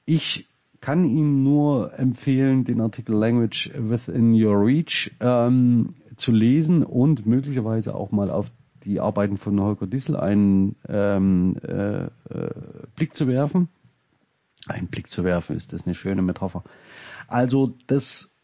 ich 0.05 0.47
kann 0.81 1.05
Ihnen 1.05 1.43
nur 1.43 1.97
empfehlen, 1.97 2.65
den 2.65 2.81
Artikel 2.81 3.15
Language 3.15 3.71
Within 3.77 4.33
Your 4.33 4.65
Reach 4.65 5.11
ähm, 5.21 5.93
zu 6.17 6.31
lesen 6.31 6.83
und 6.83 7.25
möglicherweise 7.25 7.95
auch 7.95 8.11
mal 8.11 8.29
auf 8.29 8.51
die 8.85 8.99
Arbeiten 8.99 9.37
von 9.37 9.59
Holger 9.59 9.87
Dissel 9.87 10.17
einen 10.17 10.75
ähm, 10.87 11.55
äh, 11.63 12.05
äh, 12.05 12.09
Blick 12.95 13.15
zu 13.15 13.27
werfen. 13.27 13.69
Ein 14.67 14.87
Blick 14.87 15.09
zu 15.09 15.23
werfen 15.23 15.55
ist 15.55 15.73
das 15.73 15.85
eine 15.85 15.95
schöne 15.95 16.21
Metapher. 16.21 16.63
Also, 17.27 17.73
dass 17.87 18.35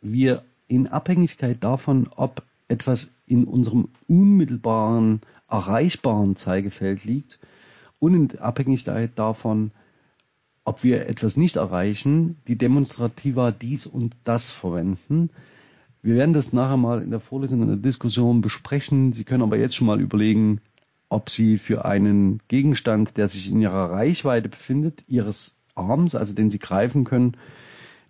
wir 0.00 0.44
in 0.68 0.86
Abhängigkeit 0.86 1.62
davon, 1.62 2.08
ob 2.16 2.42
etwas 2.68 3.12
in 3.26 3.44
unserem 3.44 3.88
unmittelbaren, 4.08 5.20
erreichbaren 5.48 6.36
Zeigefeld 6.36 7.04
liegt 7.04 7.38
und 7.98 8.14
in 8.14 8.38
Abhängigkeit 8.38 9.18
davon, 9.18 9.70
ob 10.64 10.82
wir 10.82 11.06
etwas 11.08 11.36
nicht 11.36 11.56
erreichen, 11.56 12.38
die 12.48 12.56
Demonstrativa 12.56 13.50
dies 13.50 13.86
und 13.86 14.16
das 14.24 14.50
verwenden, 14.50 15.30
Wir 16.04 16.16
werden 16.16 16.34
das 16.34 16.52
nachher 16.52 16.76
mal 16.76 17.02
in 17.02 17.10
der 17.10 17.18
Vorlesung, 17.18 17.62
in 17.62 17.68
der 17.68 17.76
Diskussion 17.78 18.42
besprechen. 18.42 19.14
Sie 19.14 19.24
können 19.24 19.42
aber 19.42 19.56
jetzt 19.56 19.74
schon 19.74 19.86
mal 19.86 20.02
überlegen, 20.02 20.60
ob 21.08 21.30
Sie 21.30 21.56
für 21.56 21.86
einen 21.86 22.40
Gegenstand, 22.46 23.16
der 23.16 23.26
sich 23.26 23.50
in 23.50 23.58
Ihrer 23.62 23.90
Reichweite 23.90 24.50
befindet, 24.50 25.04
Ihres 25.08 25.62
Arms, 25.74 26.14
also 26.14 26.34
den 26.34 26.50
Sie 26.50 26.58
greifen 26.58 27.04
können, 27.04 27.38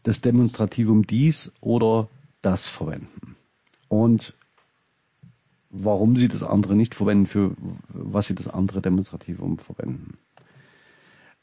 das 0.02 0.20
Demonstrativum 0.20 1.06
dies 1.06 1.52
oder 1.60 2.08
das 2.42 2.66
verwenden. 2.66 3.36
Und 3.86 4.34
warum 5.70 6.16
Sie 6.16 6.26
das 6.26 6.42
andere 6.42 6.74
nicht 6.74 6.96
verwenden, 6.96 7.26
für 7.26 7.54
was 7.90 8.26
Sie 8.26 8.34
das 8.34 8.48
andere 8.48 8.82
Demonstrativum 8.82 9.58
verwenden. 9.58 10.18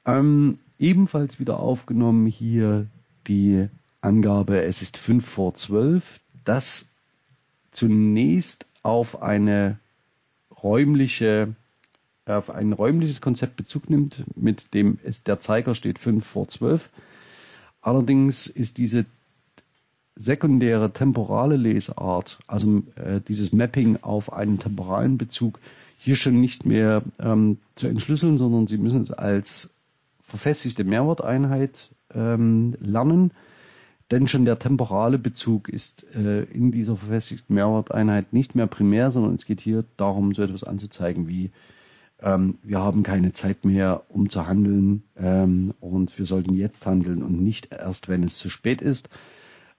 Ähm, 0.05 0.59
ebenfalls 0.77 1.39
wieder 1.39 1.61
aufgenommen 1.61 2.27
hier 2.27 2.87
die 3.27 3.69
Angabe, 4.01 4.63
es 4.63 4.81
ist 4.81 4.97
5 4.97 5.25
vor 5.25 5.53
12, 5.53 6.19
das 6.43 6.91
zunächst 7.71 8.65
auf 8.83 9.21
eine 9.21 9.79
räumliche, 10.63 11.55
auf 12.25 12.49
ein 12.49 12.73
räumliches 12.73 13.21
Konzept 13.21 13.55
Bezug 13.55 13.89
nimmt, 13.89 14.23
mit 14.35 14.73
dem 14.73 14.99
es 15.03 15.23
der 15.23 15.39
Zeiger 15.39 15.75
steht 15.75 15.99
5 15.99 16.25
vor 16.25 16.47
12. 16.47 16.89
Allerdings 17.81 18.47
ist 18.47 18.77
diese 18.77 19.05
sekundäre 20.15 20.91
temporale 20.91 21.55
Lesart, 21.55 22.39
also 22.47 22.83
äh, 22.95 23.21
dieses 23.27 23.53
Mapping 23.53 23.97
auf 24.01 24.33
einen 24.33 24.59
temporalen 24.59 25.17
Bezug, 25.17 25.59
hier 25.97 26.15
schon 26.15 26.41
nicht 26.41 26.65
mehr 26.65 27.03
ähm, 27.19 27.59
zu 27.75 27.87
entschlüsseln, 27.87 28.37
sondern 28.37 28.67
Sie 28.67 28.77
müssen 28.77 29.01
es 29.01 29.11
als 29.11 29.73
verfestigte 30.23 30.83
Mehrworteinheit 30.83 31.89
ähm, 32.13 32.75
lernen. 32.79 33.31
Denn 34.11 34.27
schon 34.27 34.43
der 34.43 34.59
temporale 34.59 35.17
Bezug 35.17 35.69
ist 35.69 36.13
äh, 36.15 36.43
in 36.43 36.71
dieser 36.71 36.97
verfestigten 36.97 37.55
Mehrworteinheit 37.55 38.33
nicht 38.33 38.55
mehr 38.55 38.67
primär, 38.67 39.09
sondern 39.11 39.35
es 39.35 39.45
geht 39.45 39.61
hier 39.61 39.85
darum, 39.95 40.33
so 40.33 40.43
etwas 40.43 40.65
anzuzeigen 40.65 41.29
wie 41.29 41.51
ähm, 42.21 42.59
wir 42.61 42.79
haben 42.79 43.03
keine 43.03 43.31
Zeit 43.31 43.65
mehr, 43.65 44.03
um 44.09 44.29
zu 44.29 44.47
handeln 44.47 45.03
ähm, 45.17 45.73
und 45.79 46.17
wir 46.17 46.25
sollten 46.25 46.53
jetzt 46.53 46.85
handeln 46.85 47.23
und 47.23 47.41
nicht 47.41 47.71
erst, 47.71 48.09
wenn 48.09 48.23
es 48.23 48.37
zu 48.37 48.49
spät 48.49 48.81
ist. 48.81 49.09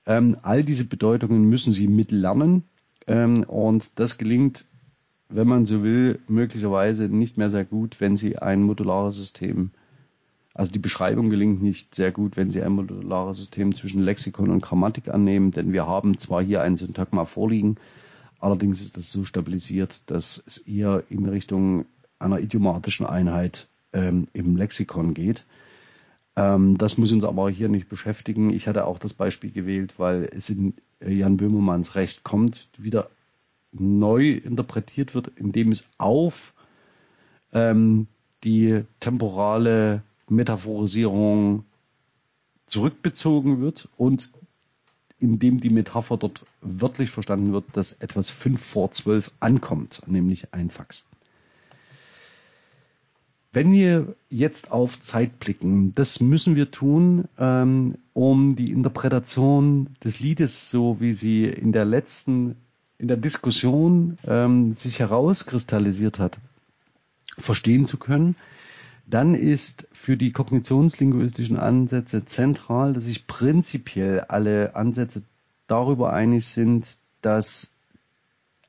Ähm, 0.06 0.36
all 0.42 0.64
diese 0.64 0.84
Bedeutungen 0.84 1.44
müssen 1.44 1.72
Sie 1.72 1.86
mitlernen 1.86 2.64
ähm, 3.06 3.44
und 3.44 4.00
das 4.00 4.18
gelingt, 4.18 4.66
wenn 5.28 5.46
man 5.46 5.66
so 5.66 5.82
will, 5.82 6.18
möglicherweise 6.26 7.04
nicht 7.04 7.38
mehr 7.38 7.50
sehr 7.50 7.64
gut, 7.64 8.00
wenn 8.00 8.16
Sie 8.16 8.38
ein 8.38 8.62
modulares 8.62 9.16
System 9.16 9.70
also 10.54 10.72
die 10.72 10.78
Beschreibung 10.78 11.30
gelingt 11.30 11.62
nicht 11.62 11.94
sehr 11.94 12.12
gut, 12.12 12.36
wenn 12.36 12.50
Sie 12.50 12.62
ein 12.62 12.72
modulares 12.72 13.38
System 13.38 13.74
zwischen 13.74 14.02
Lexikon 14.02 14.50
und 14.50 14.62
Grammatik 14.62 15.08
annehmen, 15.08 15.50
denn 15.50 15.72
wir 15.72 15.86
haben 15.86 16.18
zwar 16.18 16.42
hier 16.42 16.62
ein 16.62 16.76
Syntagma 16.76 17.24
vorliegen, 17.24 17.76
allerdings 18.38 18.82
ist 18.82 18.96
das 18.96 19.10
so 19.10 19.24
stabilisiert, 19.24 20.02
dass 20.10 20.42
es 20.46 20.58
eher 20.58 21.04
in 21.08 21.26
Richtung 21.26 21.86
einer 22.18 22.40
idiomatischen 22.40 23.06
Einheit 23.06 23.68
ähm, 23.92 24.28
im 24.32 24.56
Lexikon 24.56 25.14
geht. 25.14 25.44
Ähm, 26.36 26.78
das 26.78 26.98
muss 26.98 27.12
uns 27.12 27.24
aber 27.24 27.50
hier 27.50 27.68
nicht 27.68 27.88
beschäftigen. 27.88 28.50
Ich 28.50 28.66
hatte 28.66 28.86
auch 28.86 28.98
das 28.98 29.14
Beispiel 29.14 29.50
gewählt, 29.50 29.94
weil 29.98 30.28
es 30.34 30.50
in 30.50 30.74
äh, 31.00 31.12
Jan 31.12 31.36
Böhmermanns 31.36 31.94
Recht 31.94 32.24
kommt, 32.24 32.68
wieder 32.76 33.10
neu 33.72 34.32
interpretiert 34.32 35.14
wird, 35.14 35.28
indem 35.36 35.70
es 35.72 35.88
auf 35.98 36.52
ähm, 37.52 38.06
die 38.44 38.82
temporale 39.00 40.02
Metaphorisierung 40.32 41.64
zurückbezogen 42.66 43.60
wird 43.60 43.88
und 43.96 44.32
indem 45.18 45.60
die 45.60 45.70
Metapher 45.70 46.16
dort 46.16 46.44
wörtlich 46.60 47.10
verstanden 47.10 47.52
wird, 47.52 47.64
dass 47.74 47.92
etwas 47.92 48.30
fünf 48.30 48.60
vor 48.60 48.90
zwölf 48.90 49.30
ankommt, 49.38 50.02
nämlich 50.06 50.52
ein 50.52 50.70
Fax. 50.70 51.06
Wenn 53.52 53.70
wir 53.70 54.16
jetzt 54.30 54.72
auf 54.72 55.00
Zeit 55.00 55.38
blicken, 55.38 55.94
das 55.94 56.20
müssen 56.20 56.56
wir 56.56 56.70
tun, 56.70 57.28
ähm, 57.38 57.96
um 58.14 58.56
die 58.56 58.72
Interpretation 58.72 59.94
des 60.02 60.20
Liedes, 60.20 60.70
so 60.70 61.00
wie 61.00 61.12
sie 61.12 61.44
in 61.44 61.70
der 61.72 61.84
letzten, 61.84 62.56
in 62.98 63.08
der 63.08 63.18
Diskussion 63.18 64.16
ähm, 64.26 64.74
sich 64.74 65.00
herauskristallisiert 65.00 66.18
hat, 66.18 66.38
verstehen 67.38 67.84
zu 67.84 67.98
können 67.98 68.36
dann 69.06 69.34
ist 69.34 69.88
für 69.92 70.16
die 70.16 70.32
kognitionslinguistischen 70.32 71.56
Ansätze 71.56 72.24
zentral, 72.24 72.92
dass 72.92 73.04
sich 73.04 73.26
prinzipiell 73.26 74.20
alle 74.20 74.76
Ansätze 74.76 75.22
darüber 75.66 76.12
einig 76.12 76.46
sind, 76.46 76.98
dass 77.20 77.74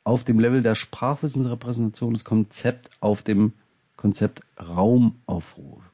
auf 0.03 0.23
dem 0.23 0.39
Level 0.39 0.61
der 0.61 0.75
Sprachwissensrepräsentation 0.75 2.13
das 2.13 2.23
Konzept 2.23 2.89
auf 2.99 3.21
dem 3.21 3.53
Konzept 3.95 4.41
Raum 4.59 5.15
aufruft. 5.25 5.91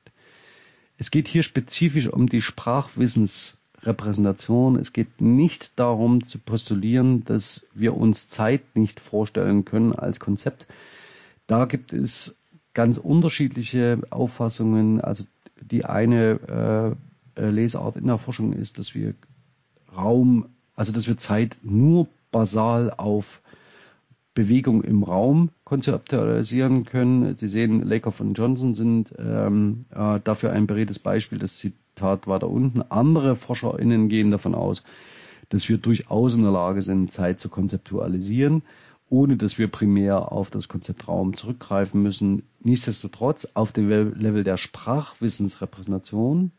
Es 0.97 1.11
geht 1.11 1.27
hier 1.27 1.43
spezifisch 1.43 2.07
um 2.07 2.27
die 2.27 2.41
Sprachwissensrepräsentation. 2.41 4.77
Es 4.77 4.93
geht 4.93 5.21
nicht 5.21 5.79
darum 5.79 6.25
zu 6.25 6.39
postulieren, 6.39 7.23
dass 7.23 7.67
wir 7.73 7.95
uns 7.95 8.27
Zeit 8.27 8.75
nicht 8.75 8.99
vorstellen 8.99 9.63
können 9.63 9.93
als 9.93 10.19
Konzept. 10.19 10.65
Da 11.47 11.63
gibt 11.65 11.93
es 11.93 12.38
ganz 12.79 12.97
unterschiedliche 12.97 13.99
Auffassungen. 14.09 15.01
Also 15.01 15.25
die 15.59 15.83
eine 15.83 16.95
äh, 17.35 17.41
äh, 17.41 17.49
Lesart 17.49 17.97
in 17.97 18.07
der 18.07 18.17
Forschung 18.17 18.53
ist, 18.53 18.79
dass 18.79 18.95
wir 18.95 19.15
Raum, 19.93 20.45
also 20.77 20.93
dass 20.93 21.05
wir 21.05 21.17
Zeit 21.17 21.57
nur 21.61 22.07
basal 22.31 22.93
auf 22.95 23.41
Bewegung 24.33 24.81
im 24.85 25.03
Raum 25.03 25.49
konzeptualisieren 25.65 26.85
können. 26.85 27.35
Sie 27.35 27.49
sehen, 27.49 27.83
Lakoff 27.83 28.21
und 28.21 28.35
Johnson 28.35 28.73
sind 28.75 29.13
ähm, 29.19 29.83
äh, 29.93 30.21
dafür 30.23 30.53
ein 30.53 30.65
beredtes 30.65 30.99
Beispiel. 30.99 31.37
Das 31.37 31.57
Zitat 31.57 32.27
war 32.27 32.39
da 32.39 32.47
unten. 32.47 32.81
Andere 32.81 33.35
ForscherInnen 33.35 34.07
gehen 34.07 34.31
davon 34.31 34.55
aus, 34.55 34.85
dass 35.49 35.67
wir 35.67 35.79
durchaus 35.79 36.33
in 36.33 36.43
der 36.43 36.53
Lage 36.53 36.81
sind, 36.81 37.11
Zeit 37.11 37.41
zu 37.41 37.49
konzeptualisieren 37.49 38.63
ohne 39.09 39.37
dass 39.37 39.57
wir 39.57 39.67
primär 39.67 40.31
auf 40.31 40.51
das 40.51 40.67
Konzept 40.67 41.07
Raum 41.07 41.35
zurückgreifen 41.35 42.01
müssen. 42.01 42.43
Nichtsdestotrotz 42.61 43.51
auf 43.53 43.71
dem 43.71 43.89
Level 43.89 44.43
der 44.43 44.57
Sprachwissensrepräsentation 44.57 46.51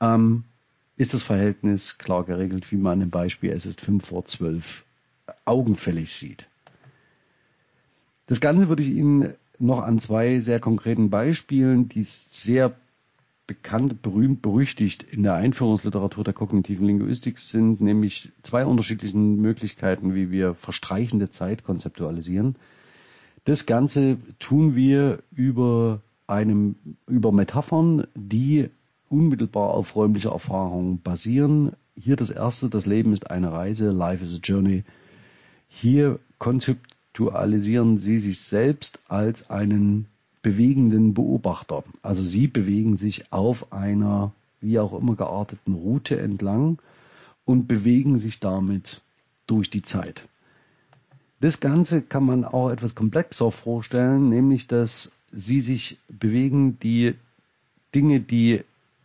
ähm, 0.00 0.44
ist 0.96 1.14
das 1.14 1.22
Verhältnis 1.22 1.98
klar 1.98 2.24
geregelt, 2.24 2.70
wie 2.70 2.76
man 2.76 3.00
im 3.00 3.10
Beispiel 3.10 3.50
es 3.50 3.66
ist 3.66 3.80
5 3.80 4.06
vor 4.06 4.24
12 4.24 4.84
augenfällig 5.44 6.12
sieht. 6.14 6.46
Das 8.26 8.40
Ganze 8.40 8.68
würde 8.68 8.82
ich 8.82 8.90
Ihnen 8.90 9.34
noch 9.58 9.80
an 9.80 10.00
zwei 10.00 10.40
sehr 10.40 10.60
konkreten 10.60 11.10
Beispielen, 11.10 11.88
die 11.88 12.04
sehr 12.04 12.74
bekannt, 13.46 14.02
berühmt, 14.02 14.42
berüchtigt 14.42 15.02
in 15.02 15.22
der 15.22 15.34
Einführungsliteratur 15.34 16.24
der 16.24 16.32
kognitiven 16.32 16.86
Linguistik 16.86 17.38
sind, 17.38 17.80
nämlich 17.80 18.32
zwei 18.42 18.64
unterschiedlichen 18.64 19.40
Möglichkeiten, 19.40 20.14
wie 20.14 20.30
wir 20.30 20.54
verstreichende 20.54 21.30
Zeit 21.30 21.64
konzeptualisieren. 21.64 22.56
Das 23.44 23.66
Ganze 23.66 24.18
tun 24.38 24.74
wir 24.76 25.22
über 25.34 26.00
einem, 26.26 26.76
über 27.06 27.32
Metaphern, 27.32 28.06
die 28.14 28.70
unmittelbar 29.08 29.70
auf 29.70 29.96
räumlicher 29.96 30.30
Erfahrung 30.30 31.00
basieren. 31.02 31.72
Hier 31.96 32.16
das 32.16 32.30
erste, 32.30 32.70
das 32.70 32.86
Leben 32.86 33.12
ist 33.12 33.30
eine 33.30 33.52
Reise, 33.52 33.90
Life 33.90 34.24
is 34.24 34.34
a 34.34 34.38
Journey. 34.42 34.84
Hier 35.68 36.18
konzeptualisieren 36.38 37.98
Sie 37.98 38.18
sich 38.18 38.40
selbst 38.40 39.00
als 39.08 39.50
einen 39.50 40.06
bewegenden 40.42 41.14
Beobachter. 41.14 41.84
Also 42.02 42.22
sie 42.22 42.48
bewegen 42.48 42.96
sich 42.96 43.32
auf 43.32 43.72
einer 43.72 44.32
wie 44.60 44.78
auch 44.78 44.92
immer 44.98 45.16
gearteten 45.16 45.74
Route 45.74 46.18
entlang 46.18 46.78
und 47.44 47.66
bewegen 47.66 48.18
sich 48.18 48.40
damit 48.40 49.00
durch 49.46 49.70
die 49.70 49.82
Zeit. 49.82 50.28
Das 51.42 51.58
Ganze 51.58 52.02
kann 52.02 52.24
man 52.24 52.44
auch 52.44 52.70
etwas 52.70 52.94
komplexer 52.94 53.50
vorstellen, 53.50 54.28
nämlich 54.28 54.68
dass 54.68 55.10
sie 55.32 55.60
sich 55.60 55.98
bewegen, 56.08 56.78
die 56.78 57.16
Dinge, 57.96 58.20
die 58.20 58.60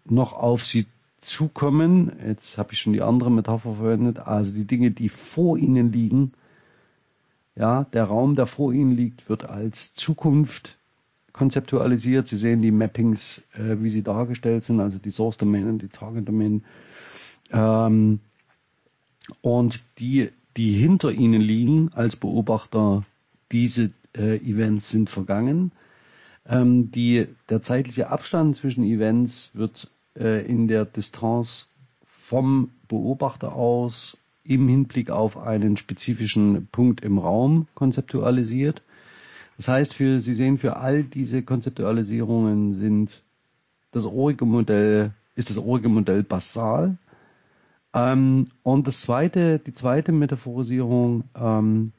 noch 0.06 0.34
auf 0.34 0.64
sie 0.64 0.86
zukommen, 1.20 2.12
jetzt 2.24 2.60
habe 2.60 2.74
ich 2.74 2.80
schon 2.80 2.94
die 2.94 3.02
andere 3.02 3.32
Metapher 3.32 3.74
verwendet, 3.74 4.20
also 4.20 4.52
die 4.52 4.66
Dinge, 4.66 4.92
die 4.92 5.10
vor 5.10 5.58
ihnen 5.58 5.92
liegen, 5.92 6.34
ja, 7.56 7.86
der 7.86 8.04
Raum, 8.04 8.36
der 8.36 8.46
vor 8.46 8.72
ihnen 8.72 8.92
liegt, 8.92 9.28
wird 9.30 9.50
als 9.50 9.96
Zukunft 9.96 10.78
konzeptualisiert. 11.34 12.28
Sie 12.28 12.38
sehen 12.38 12.62
die 12.62 12.70
Mappings, 12.70 13.48
äh, 13.56 13.78
wie 13.82 13.90
sie 13.90 14.04
dargestellt 14.04 14.64
sind, 14.64 14.80
also 14.80 15.00
die 15.00 15.10
Source 15.10 15.40
Domain 15.40 15.68
und 15.68 15.82
die 15.82 15.88
Target 15.88 16.28
Domain. 16.28 16.64
Ähm, 17.50 18.20
und 19.42 19.84
die, 19.98 20.30
die 20.58 20.72
hinter 20.72 21.12
ihnen 21.12 21.42
liegen 21.42 21.92
als 21.94 22.16
Beobachter, 22.16 23.06
diese 23.52 23.92
äh, 24.16 24.38
Events 24.38 24.90
sind 24.90 25.10
vergangen. 25.10 25.72
Ähm, 26.48 26.92
die, 26.92 27.28
der 27.50 27.62
zeitliche 27.62 28.10
Abstand 28.10 28.56
zwischen 28.56 28.84
Events 28.84 29.52
wird 29.54 29.92
äh, 30.18 30.46
in 30.46 30.68
der 30.68 30.86
Distanz 30.86 31.72
vom 32.06 32.72
Beobachter 32.88 33.54
aus 33.54 34.18
im 34.44 34.68
Hinblick 34.68 35.10
auf 35.10 35.38
einen 35.38 35.78
spezifischen 35.78 36.68
Punkt 36.72 37.02
im 37.02 37.18
Raum 37.18 37.68
konzeptualisiert. 37.76 38.82
Das 39.58 39.68
heißt, 39.68 39.94
für, 39.94 40.22
Sie 40.22 40.34
sehen, 40.34 40.58
für 40.58 40.78
all 40.78 41.04
diese 41.04 41.44
Konzeptualisierungen 41.44 42.74
sind 42.74 43.24
das 43.92 44.06
orige 44.06 44.46
Modell, 44.46 45.12
ist 45.36 45.50
das 45.50 45.58
orige 45.58 45.90
Modell 45.90 46.24
basal. 46.24 46.98
Ähm, 47.98 48.48
und 48.64 48.88
das 48.88 49.02
zweite, 49.02 49.60
die 49.60 49.74
zweite 49.74 50.12
Metaphorisierung 50.12 51.24
ähm, 51.36 51.94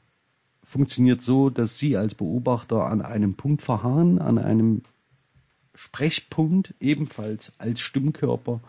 funktioniert 0.63 1.21
so, 1.21 1.49
dass 1.49 1.77
Sie 1.77 1.97
als 1.97 2.13
Beobachter 2.13 2.85
an 2.85 3.01
einem 3.01 3.35
Punkt 3.35 3.61
verharren, 3.61 4.19
an 4.19 4.37
einem 4.37 4.83
Sprechpunkt, 5.75 6.73
ebenfalls 6.79 7.55
als 7.59 7.79
Stimmkörper 7.81 8.61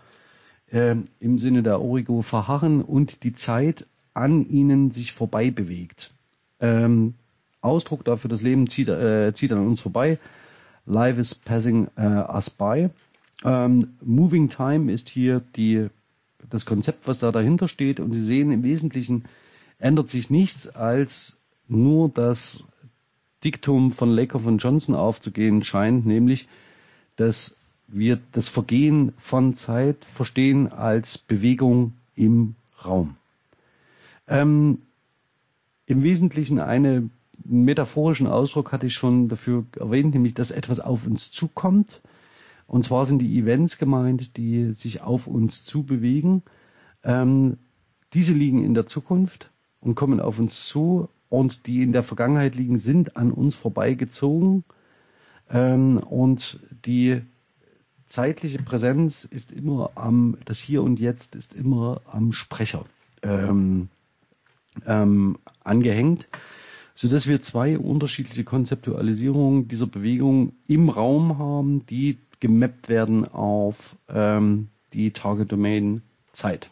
äh, 0.70 0.97
im 1.20 1.39
Sinne 1.39 1.62
der 1.62 1.81
Origo 1.81 2.22
verharren 2.22 2.83
und 2.83 3.22
die 3.22 3.33
Zeit 3.33 3.87
an 4.14 4.49
ihnen 4.49 4.91
sich 4.91 5.12
vorbei 5.12 5.51
bewegt. 5.51 6.12
Ähm, 6.61 7.14
Ausdruck 7.61 8.05
dafür, 8.05 8.31
das 8.31 8.43
Leben 8.43 8.66
zieht, 8.68 8.89
äh, 8.89 9.33
zieht 9.35 9.53
an 9.53 9.66
uns 9.66 9.81
vorbei. 9.81 10.18
Life 10.87 11.20
is 11.20 11.35
passing 11.35 11.89
äh, 11.97 12.03
us 12.03 12.51
by. 12.51 12.91
Ähm, 13.45 13.95
Moving 14.03 14.49
Time 14.49 14.93
ist 14.93 15.09
hier 15.09 15.43
die, 15.57 15.89
das 16.49 16.66
Konzept, 16.66 17.07
was 17.07 17.18
da 17.18 17.32
dahinter 17.32 17.68
steht. 17.68 18.01
Und 18.01 18.12
Sie 18.12 18.22
sehen, 18.22 18.53
im 18.53 18.62
Wesentlichen 18.62 19.24
ändert 19.78 20.09
sich 20.09 20.30
nichts, 20.30 20.68
als 20.68 21.41
nur 21.68 22.09
das 22.09 22.64
Diktum 23.45 23.91
von 23.91 24.11
Laker 24.11 24.41
von 24.41 24.59
Johnson 24.59 24.95
aufzugehen 24.95 25.64
scheint, 25.64 26.07
nämlich, 26.07 26.49
dass 27.16 27.57
wir 27.88 28.20
das 28.32 28.49
Vergehen 28.49 29.12
von 29.18 29.57
Zeit 29.57 30.05
verstehen 30.05 30.70
als 30.70 31.18
Bewegung 31.18 31.95
im 32.14 32.55
Raum. 32.84 33.16
Ähm, 34.28 34.78
Im 35.86 36.03
Wesentlichen 36.03 36.61
einen 36.61 37.11
metaphorischen 37.45 38.26
Ausdruck 38.26 38.72
hatte 38.72 38.86
ich 38.86 38.95
schon 38.95 39.28
dafür 39.28 39.64
erwähnt, 39.78 40.14
nämlich 40.14 40.34
dass 40.34 40.51
etwas 40.51 40.80
auf 40.80 41.07
uns 41.07 41.30
zukommt. 41.32 42.01
Und 42.71 42.85
zwar 42.85 43.05
sind 43.05 43.18
die 43.18 43.37
Events 43.37 43.79
gemeint, 43.79 44.37
die 44.37 44.75
sich 44.75 45.03
auf 45.03 45.27
uns 45.27 45.64
zubewegen. 45.64 46.45
Ähm, 47.03 47.59
diese 48.12 48.33
liegen 48.33 48.64
in 48.64 48.75
der 48.75 48.87
Zukunft 48.87 49.51
und 49.81 49.97
kommen 49.97 50.21
auf 50.21 50.39
uns 50.39 50.66
zu 50.66 51.09
und 51.29 51.66
die 51.66 51.83
in 51.83 51.93
der 51.93 52.05
Vergangenheit 52.05 52.55
liegen, 52.55 52.79
sind 52.79 53.16
an 53.16 53.33
uns 53.33 53.57
vorbeigezogen. 53.57 54.62
Ähm, 55.51 55.99
und 55.99 56.61
die 56.87 57.23
zeitliche 58.07 58.62
Präsenz 58.62 59.25
ist 59.25 59.51
immer 59.51 59.91
am, 59.97 60.39
das 60.45 60.61
Hier 60.61 60.85
und 60.85 61.01
Jetzt 61.01 61.35
ist 61.35 61.57
immer 61.57 62.03
am 62.07 62.31
Sprecher 62.31 62.85
ähm, 63.23 63.89
ähm, 64.87 65.39
angehängt, 65.64 66.29
so 66.95 67.09
dass 67.09 67.26
wir 67.26 67.41
zwei 67.41 67.78
unterschiedliche 67.78 68.45
Konzeptualisierungen 68.45 69.68
dieser 69.68 69.86
Bewegung 69.86 70.53
im 70.66 70.88
Raum 70.88 71.38
haben, 71.38 71.86
die 71.86 72.18
gemappt 72.41 72.88
werden 72.88 73.26
auf 73.26 73.97
ähm, 74.09 74.68
die 74.93 75.12
Target 75.12 75.53
Domain 75.53 76.03
Zeit. 76.32 76.70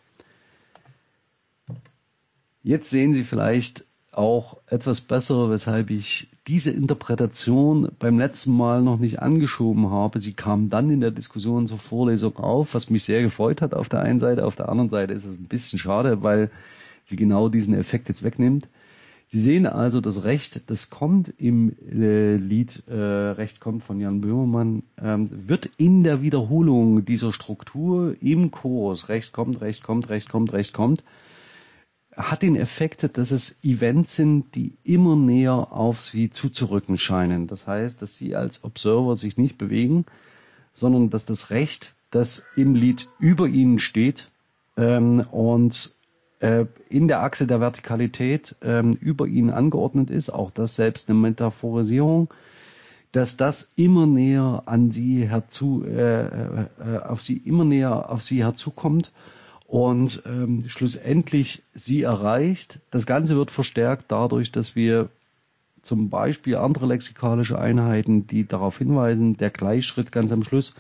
Jetzt 2.63 2.91
sehen 2.91 3.15
Sie 3.15 3.25
vielleicht 3.25 3.85
auch 4.13 4.59
etwas 4.67 5.01
besser, 5.01 5.49
weshalb 5.49 5.91
ich 5.91 6.29
diese 6.49 6.71
Interpretation 6.71 7.93
beim 7.99 8.19
letzten 8.19 8.57
Mal 8.57 8.83
noch 8.83 8.99
nicht 8.99 9.21
angeschoben 9.23 9.91
habe. 9.91 10.21
Sie 10.21 10.33
kam 10.33 10.71
dann 10.71 10.91
in 10.91 11.01
der 11.01 11.13
Diskussion 11.13 11.67
zur 11.67 11.79
Vorlesung 11.79 12.37
auf, 12.37 12.75
was 12.75 12.91
mich 12.91 13.05
sehr 13.05 13.23
gefreut 13.23 13.63
hat 13.63 13.75
auf 13.75 13.89
der 13.89 14.01
einen 14.01 14.19
Seite. 14.19 14.45
Auf 14.45 14.57
der 14.57 14.69
anderen 14.69 14.91
Seite 14.91 15.15
ist 15.15 15.25
es 15.25 15.39
ein 15.39 15.47
bisschen 15.47 15.79
schade, 15.79 16.23
weil 16.23 16.51
sie 17.05 17.17
genau 17.17 17.49
diesen 17.49 17.75
Effekt 17.75 18.09
jetzt 18.09 18.25
wegnimmt. 18.25 18.69
Sie 19.31 19.41
sehen 19.41 19.67
also, 19.67 20.01
das 20.01 20.25
Recht, 20.25 20.71
das 20.71 20.89
kommt 20.89 21.35
im 21.37 21.77
äh, 21.87 22.37
Lied 22.37 22.83
äh, 22.89 22.95
Recht 22.95 23.61
kommt 23.61 23.85
von 23.85 24.01
Jan 24.01 24.23
Böhmermann, 24.23 24.85
ähm, 24.99 25.29
wird 25.31 25.67
in 25.77 26.03
der 26.03 26.23
Wiederholung 26.23 27.05
dieser 27.05 27.35
Struktur 27.35 28.17
im 28.23 28.51
Chorus 28.51 29.11
Recht 29.11 29.33
kommt, 29.33 29.61
Recht 29.61 29.83
kommt, 29.83 30.09
Recht 30.09 30.31
kommt, 30.31 30.55
Recht 30.55 30.73
kommt, 30.73 31.05
hat 32.17 32.41
den 32.41 32.57
Effekt, 32.57 33.19
dass 33.19 33.31
es 33.31 33.63
Events 33.63 34.15
sind, 34.15 34.55
die 34.55 34.73
immer 34.83 35.15
näher 35.15 35.73
auf 35.73 36.01
sie 36.01 36.31
zuzurücken 36.31 36.97
scheinen. 36.97 37.47
Das 37.49 37.67
heißt, 37.67 38.01
dass 38.01 38.17
sie 38.17 38.35
als 38.35 38.65
Observer 38.65 39.15
sich 39.15 39.37
nicht 39.37 39.59
bewegen, 39.59 40.07
sondern 40.73 41.11
dass 41.11 41.27
das 41.27 41.51
Recht, 41.51 41.95
das 42.11 42.45
im 42.57 42.75
Lied 42.75 43.11
über 43.19 43.47
ihnen 43.47 43.79
steht 43.79 44.31
ähm, 44.79 45.21
und 45.31 45.93
in 46.41 47.09
der 47.09 47.23
Achse 47.23 47.49
der 47.49 47.61
Vertikalität 47.61 48.55
ähm, 48.63 48.93
über 48.93 49.27
ihnen 49.27 49.51
angeordnet 49.51 50.09
ist, 50.09 50.31
auch 50.31 50.53
das 50.53 50.77
selbst 50.77 51.09
eine 51.09 51.19
Metaphorisierung, 51.19 52.33
dass 53.13 53.37
das 53.37 53.73
immer 53.77 54.07
näher 54.07 54.63
an 54.67 54.91
sie 54.91 55.29
herzu, 55.29 55.85
äh, 55.85 56.27
äh, 56.27 56.67
auf 57.05 57.23
sie 57.23 57.39
immer 57.39 57.65
näher 57.65 58.11
auf 58.11 58.23
sie 58.23 58.45
herzukommt 58.45 59.13
und 59.67 60.23
ähm, 60.27 60.65
schlussendlich 60.69 61.63
sie 61.75 62.03
erreicht. 62.03 62.81
Das 62.91 63.07
Ganze 63.07 63.37
wird 63.37 63.51
verstärkt 63.51 64.07
dadurch, 64.09 64.53
dass 64.53 64.77
wir 64.77 65.09
zum 65.83 66.11
Beispiel 66.11 66.57
andere 66.57 66.87
lexikalische 66.87 67.59
Einheiten, 67.59 68.27
die 68.27 68.47
darauf 68.47 68.79
hinweisen, 68.79 69.37
der 69.37 69.51
Gleichschritt 69.51 70.13
ganz 70.13 70.33
am 70.33 70.45
Schluss 70.45 70.75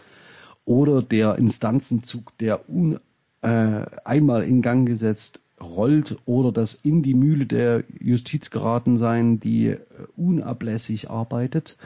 oder 0.64 1.02
der 1.02 1.36
Instanzenzug, 1.36 2.36
der 2.38 2.68
un, 2.68 2.98
äh, 3.40 3.86
einmal 4.04 4.44
in 4.44 4.60
Gang 4.62 4.86
gesetzt 4.86 5.40
rollt 5.60 6.16
oder 6.24 6.52
das 6.52 6.74
in 6.74 7.02
die 7.02 7.14
Mühle 7.14 7.46
der 7.46 7.84
Justiz 8.00 8.50
geraten 8.50 8.98
sein, 8.98 9.40
die 9.40 9.68
äh, 9.68 9.78
unablässig 10.16 11.10
arbeitet. 11.10 11.76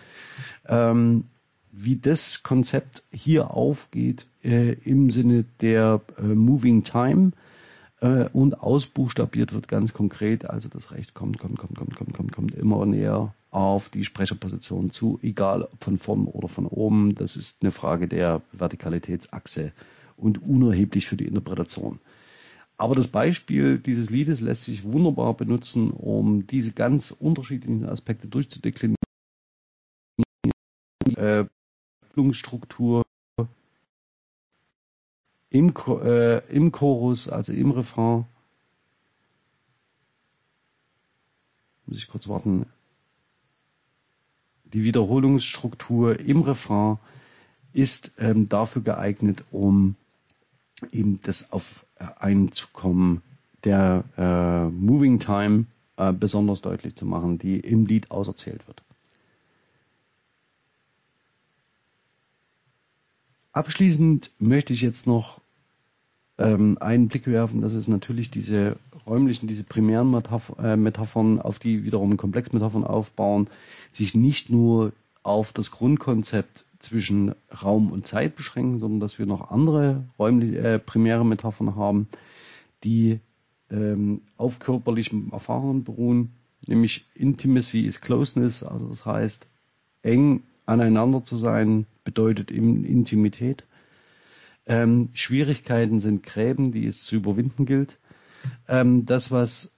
Ähm, 0.67 1.25
wie 1.73 1.97
das 1.97 2.43
Konzept 2.43 3.05
hier 3.11 3.51
aufgeht 3.51 4.27
äh, 4.45 4.75
im 4.85 5.11
Sinne 5.11 5.45
der 5.61 6.03
äh, 6.19 6.23
Moving 6.23 6.85
Time 6.85 7.33
äh, 8.01 8.29
und 8.33 8.61
ausbuchstabiert 8.61 9.55
wird 9.55 9.69
ganz 9.69 9.95
konkret. 9.95 10.49
Also 10.49 10.69
das 10.69 10.91
Recht 10.93 11.15
kommt, 11.15 11.39
kommt, 11.39 11.59
kommt, 11.59 11.77
kommt, 11.77 11.97
kommt, 11.97 12.13
kommt, 12.15 12.33
kommt 12.33 12.55
immer 12.55 12.85
näher 12.85 13.35
auf 13.51 13.89
die 13.89 14.05
Sprecherposition 14.05 14.91
zu, 14.91 15.19
egal 15.23 15.63
ob 15.63 15.83
von 15.83 15.99
vorn 15.99 16.27
oder 16.27 16.49
von 16.49 16.67
oben. 16.67 17.15
Das 17.15 17.37
ist 17.37 17.63
eine 17.63 17.71
Frage 17.71 18.07
der 18.07 18.43
Vertikalitätsachse 18.53 19.73
und 20.17 20.43
unerheblich 20.43 21.07
für 21.07 21.17
die 21.17 21.27
Interpretation. 21.27 22.01
Aber 22.77 22.95
das 22.95 23.09
Beispiel 23.09 23.79
dieses 23.79 24.11
Liedes 24.11 24.41
lässt 24.41 24.65
sich 24.65 24.85
wunderbar 24.85 25.35
benutzen, 25.35 25.91
um 25.91 26.47
diese 26.47 26.73
ganz 26.73 27.11
unterschiedlichen 27.13 27.89
Aspekte 27.89 28.29
durchzudeklinieren. 28.29 28.97
Äh, 31.17 31.45
Handlungsstruktur 32.03 33.05
im, 35.51 35.73
äh, 36.03 36.39
im 36.55 36.73
Chorus, 36.73 37.29
also 37.29 37.53
im 37.53 37.71
Refrain. 37.71 38.27
Muss 41.87 41.99
ich 41.99 42.09
kurz 42.09 42.29
warten. 42.29 42.67
Die 44.65 44.83
Wiederholungsstruktur 44.83 46.19
im 46.21 46.43
Refrain 46.43 46.99
ist 47.75 48.15
ähm, 48.19 48.49
dafür 48.49 48.83
geeignet, 48.83 49.45
um 49.51 49.97
eben 50.93 51.21
das 51.23 51.53
auf 51.53 51.87
äh, 51.99 52.05
Einzukommen 52.19 53.23
der 53.65 54.05
äh, 54.17 54.69
Moving 54.69 55.19
Time 55.21 55.67
äh, 55.97 56.13
besonders 56.13 56.63
deutlich 56.63 56.97
zu 56.97 57.07
machen, 57.07 57.39
die 57.39 57.61
im 57.61 57.87
Lied 57.87 58.11
auserzählt 58.11 58.67
wird. 58.67 58.83
Abschließend 63.53 64.33
möchte 64.39 64.73
ich 64.73 64.81
jetzt 64.81 65.07
noch 65.07 65.41
ähm, 66.39 66.79
einen 66.81 67.09
Blick 67.09 67.27
werfen, 67.27 67.61
das 67.61 67.75
ist 67.75 67.89
natürlich 67.89 68.31
diese 68.31 68.77
räumlichen, 69.07 69.47
diese 69.47 69.65
primären 69.65 70.11
Metaph 70.11 70.55
äh, 70.59 70.77
Metaphern, 70.77 71.41
auf 71.41 71.59
die 71.59 71.85
wiederum 71.85 72.17
Komplexmetaphern 72.17 72.85
aufbauen, 72.85 73.49
sich 73.91 74.15
nicht 74.15 74.49
nur 74.49 74.93
auf 75.23 75.53
das 75.53 75.71
Grundkonzept 75.71 76.65
zwischen 76.83 77.35
Raum 77.63 77.93
und 77.93 78.07
Zeit 78.07 78.37
beschränken, 78.37 78.79
sondern 78.79 79.01
dass 79.01 79.19
wir 79.19 79.27
noch 79.27 79.51
andere 79.51 80.05
räumliche, 80.19 80.59
äh, 80.59 80.79
primäre 80.79 81.25
Metaphern 81.25 81.77
haben, 81.77 82.09
die 82.85 83.21
ähm, 83.71 84.23
auf 84.37 84.59
körperlichen 84.59 85.33
Erfahrungen 85.33 85.85
beruhen, 85.85 86.33
nämlich 86.67 87.07
Intimacy 87.15 87.83
is 87.83 88.01
Closeness, 88.01 88.63
also 88.63 88.89
das 88.89 89.07
heißt 89.07 89.49
eng 90.03 90.43
aneinander 90.67 91.25
zu 91.25 91.37
sein 91.37 91.87
bedeutet 92.05 92.51
Intimität. 92.51 93.65
Ähm, 94.67 95.11
Schwierigkeiten 95.13 96.01
sind 96.01 96.23
Gräben, 96.23 96.73
die 96.73 96.87
es 96.87 97.05
zu 97.05 97.17
überwinden 97.17 97.67
gilt. 97.67 97.99
Ähm, 98.69 99.07
das, 99.07 99.31
was 99.31 99.77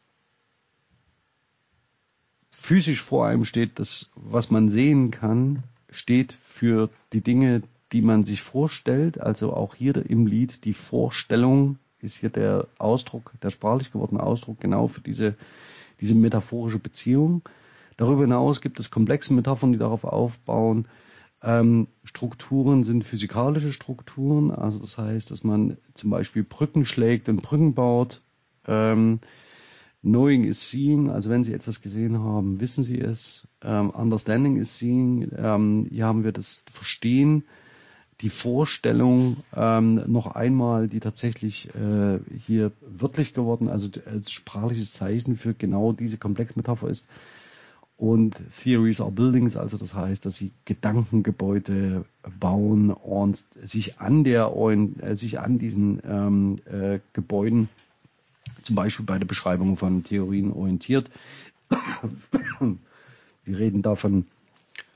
physisch 2.50 3.02
vor 3.02 3.26
einem 3.26 3.44
steht, 3.44 3.78
das, 3.78 4.12
was 4.14 4.50
man 4.50 4.68
sehen 4.68 5.10
kann, 5.10 5.64
steht 5.94 6.36
für 6.42 6.90
die 7.12 7.20
Dinge, 7.20 7.62
die 7.92 8.02
man 8.02 8.24
sich 8.24 8.42
vorstellt. 8.42 9.20
Also 9.20 9.52
auch 9.52 9.74
hier 9.74 9.96
im 10.08 10.26
Lied 10.26 10.64
die 10.64 10.72
Vorstellung 10.72 11.78
ist 12.00 12.16
hier 12.16 12.30
der 12.30 12.66
Ausdruck, 12.78 13.32
der 13.42 13.50
sprachlich 13.50 13.92
gewordene 13.92 14.22
Ausdruck 14.22 14.60
genau 14.60 14.88
für 14.88 15.00
diese, 15.00 15.36
diese 16.00 16.14
metaphorische 16.14 16.78
Beziehung. 16.78 17.42
Darüber 17.96 18.22
hinaus 18.22 18.60
gibt 18.60 18.80
es 18.80 18.90
komplexe 18.90 19.32
Metaphern, 19.32 19.72
die 19.72 19.78
darauf 19.78 20.04
aufbauen. 20.04 20.88
Ähm, 21.42 21.88
Strukturen 22.04 22.84
sind 22.84 23.04
physikalische 23.04 23.72
Strukturen, 23.72 24.50
also 24.50 24.78
das 24.78 24.98
heißt, 24.98 25.30
dass 25.30 25.44
man 25.44 25.76
zum 25.94 26.10
Beispiel 26.10 26.42
Brücken 26.42 26.86
schlägt 26.86 27.28
und 27.28 27.42
Brücken 27.42 27.74
baut. 27.74 28.22
Ähm, 28.66 29.20
Knowing 30.04 30.44
is 30.44 30.70
seeing, 30.70 31.08
also 31.08 31.30
wenn 31.30 31.44
Sie 31.44 31.54
etwas 31.54 31.80
gesehen 31.80 32.18
haben, 32.18 32.60
wissen 32.60 32.84
Sie 32.84 33.00
es. 33.00 33.48
Ähm, 33.62 33.88
understanding 33.88 34.56
is 34.56 34.76
seeing, 34.76 35.30
ähm, 35.34 35.86
hier 35.90 36.04
haben 36.04 36.24
wir 36.24 36.32
das 36.32 36.62
Verstehen, 36.70 37.44
die 38.20 38.28
Vorstellung 38.28 39.38
ähm, 39.56 40.02
noch 40.06 40.26
einmal, 40.26 40.88
die 40.88 41.00
tatsächlich 41.00 41.70
äh, 41.74 42.18
hier 42.38 42.72
wörtlich 42.82 43.32
geworden, 43.32 43.68
also 43.68 43.88
als 44.04 44.30
sprachliches 44.30 44.92
Zeichen 44.92 45.36
für 45.36 45.54
genau 45.54 45.92
diese 45.92 46.18
Komplexmetapher 46.18 46.88
ist. 46.88 47.08
Und 47.96 48.36
Theories 48.62 49.00
are 49.00 49.10
Buildings, 49.10 49.56
also 49.56 49.78
das 49.78 49.94
heißt, 49.94 50.26
dass 50.26 50.34
sie 50.36 50.52
Gedankengebäude 50.64 52.04
bauen 52.40 52.90
und 52.90 53.42
sich 53.54 54.00
an 54.00 54.22
der 54.22 54.52
äh, 54.54 55.16
sich 55.16 55.40
an 55.40 55.58
diesen 55.58 56.02
ähm, 56.04 56.58
äh, 56.66 56.98
Gebäuden 57.14 57.68
zum 58.64 58.76
Beispiel 58.76 59.06
bei 59.06 59.18
der 59.18 59.26
Beschreibung 59.26 59.76
von 59.76 60.04
Theorien 60.04 60.52
orientiert. 60.52 61.10
Wir 63.44 63.58
reden 63.58 63.82
da 63.82 63.94
von 63.94 64.26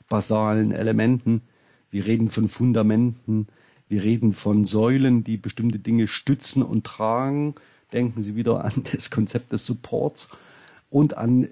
basalen 0.09 0.73
Elementen, 0.73 1.43
wir 1.91 2.07
reden 2.07 2.31
von 2.31 2.49
Fundamenten, 2.49 3.47
wir 3.89 4.03
reden 4.03 4.33
von 4.33 4.64
Säulen, 4.64 5.25
die 5.25 5.37
bestimmte 5.37 5.79
Dinge 5.79 6.09
stützen 6.09 6.62
und 6.62 6.85
tragen. 6.85 7.55
Denken 7.93 8.23
Sie 8.23 8.37
wieder 8.37 8.64
an 8.64 8.85
das 8.93 9.11
Konzept 9.11 9.53
des 9.53 9.64
Supports 9.64 10.29
und 10.91 11.16
an 11.16 11.49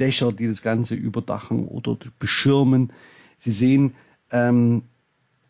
Dächer, 0.00 0.32
die 0.32 0.46
das 0.46 0.62
Ganze 0.62 0.94
überdachen 0.94 1.66
oder 1.66 1.96
beschirmen. 2.18 2.92
Sie 3.38 3.52
sehen, 3.52 3.94
ähm, 4.30 4.82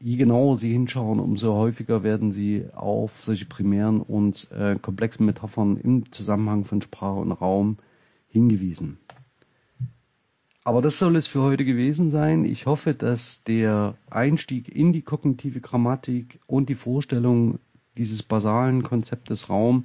je 0.00 0.16
genauer 0.16 0.56
Sie 0.56 0.72
hinschauen, 0.72 1.20
umso 1.20 1.54
häufiger 1.54 2.02
werden 2.02 2.32
Sie 2.32 2.66
auf 2.74 3.22
solche 3.22 3.46
primären 3.46 4.00
und 4.00 4.50
äh, 4.52 4.76
komplexen 4.76 5.26
Metaphern 5.26 5.76
im 5.76 6.10
Zusammenhang 6.12 6.64
von 6.64 6.82
Sprache 6.82 7.18
und 7.20 7.32
Raum 7.32 7.78
hingewiesen. 8.28 8.98
Aber 10.64 10.82
das 10.82 10.98
soll 10.98 11.16
es 11.16 11.26
für 11.26 11.40
heute 11.40 11.64
gewesen 11.64 12.10
sein. 12.10 12.44
Ich 12.44 12.66
hoffe, 12.66 12.92
dass 12.92 13.42
der 13.42 13.96
Einstieg 14.10 14.68
in 14.68 14.92
die 14.92 15.00
kognitive 15.00 15.60
Grammatik 15.60 16.40
und 16.46 16.68
die 16.68 16.74
Vorstellung 16.74 17.58
dieses 17.96 18.22
basalen 18.22 18.82
Konzeptes 18.82 19.48
Raum 19.48 19.84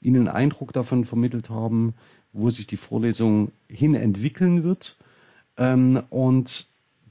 Ihnen 0.00 0.28
Eindruck 0.28 0.72
davon 0.72 1.04
vermittelt 1.04 1.50
haben, 1.50 1.94
wo 2.32 2.50
sich 2.50 2.66
die 2.66 2.76
Vorlesung 2.76 3.52
hin 3.68 3.94
entwickeln 3.94 4.62
wird. 4.62 4.96
Ähm, 5.56 6.02
und 6.10 6.68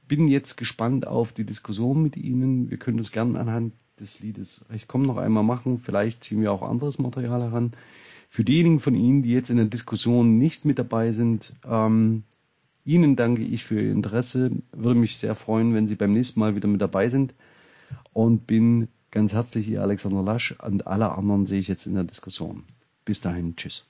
bin 0.07 0.27
jetzt 0.27 0.57
gespannt 0.57 1.07
auf 1.07 1.33
die 1.33 1.45
Diskussion 1.45 2.01
mit 2.01 2.17
Ihnen. 2.17 2.69
Wir 2.69 2.77
können 2.77 2.97
das 2.97 3.11
gerne 3.11 3.39
anhand 3.39 3.73
des 3.99 4.19
Liedes 4.19 4.65
Ich 4.73 4.87
komme 4.87 5.05
noch 5.05 5.17
einmal 5.17 5.43
machen. 5.43 5.79
Vielleicht 5.79 6.23
ziehen 6.23 6.41
wir 6.41 6.51
auch 6.51 6.61
anderes 6.61 6.99
Material 6.99 7.41
heran. 7.41 7.73
Für 8.29 8.43
diejenigen 8.43 8.79
von 8.79 8.95
Ihnen, 8.95 9.21
die 9.21 9.31
jetzt 9.31 9.49
in 9.49 9.57
der 9.57 9.67
Diskussion 9.67 10.37
nicht 10.37 10.65
mit 10.65 10.79
dabei 10.79 11.11
sind, 11.11 11.53
ähm, 11.65 12.23
Ihnen 12.85 13.15
danke 13.15 13.43
ich 13.43 13.63
für 13.63 13.79
Ihr 13.79 13.91
Interesse. 13.91 14.51
Würde 14.71 14.99
mich 14.99 15.17
sehr 15.17 15.35
freuen, 15.35 15.73
wenn 15.73 15.87
Sie 15.87 15.95
beim 15.95 16.13
nächsten 16.13 16.39
Mal 16.39 16.55
wieder 16.55 16.67
mit 16.67 16.81
dabei 16.81 17.09
sind. 17.09 17.33
Und 18.11 18.47
bin 18.47 18.87
ganz 19.11 19.33
herzlich 19.33 19.69
Ihr 19.69 19.81
Alexander 19.81 20.23
Lasch 20.23 20.55
und 20.63 20.87
alle 20.87 21.11
anderen 21.11 21.45
sehe 21.45 21.59
ich 21.59 21.67
jetzt 21.67 21.85
in 21.85 21.93
der 21.93 22.03
Diskussion. 22.03 22.63
Bis 23.05 23.21
dahin, 23.21 23.55
tschüss. 23.55 23.87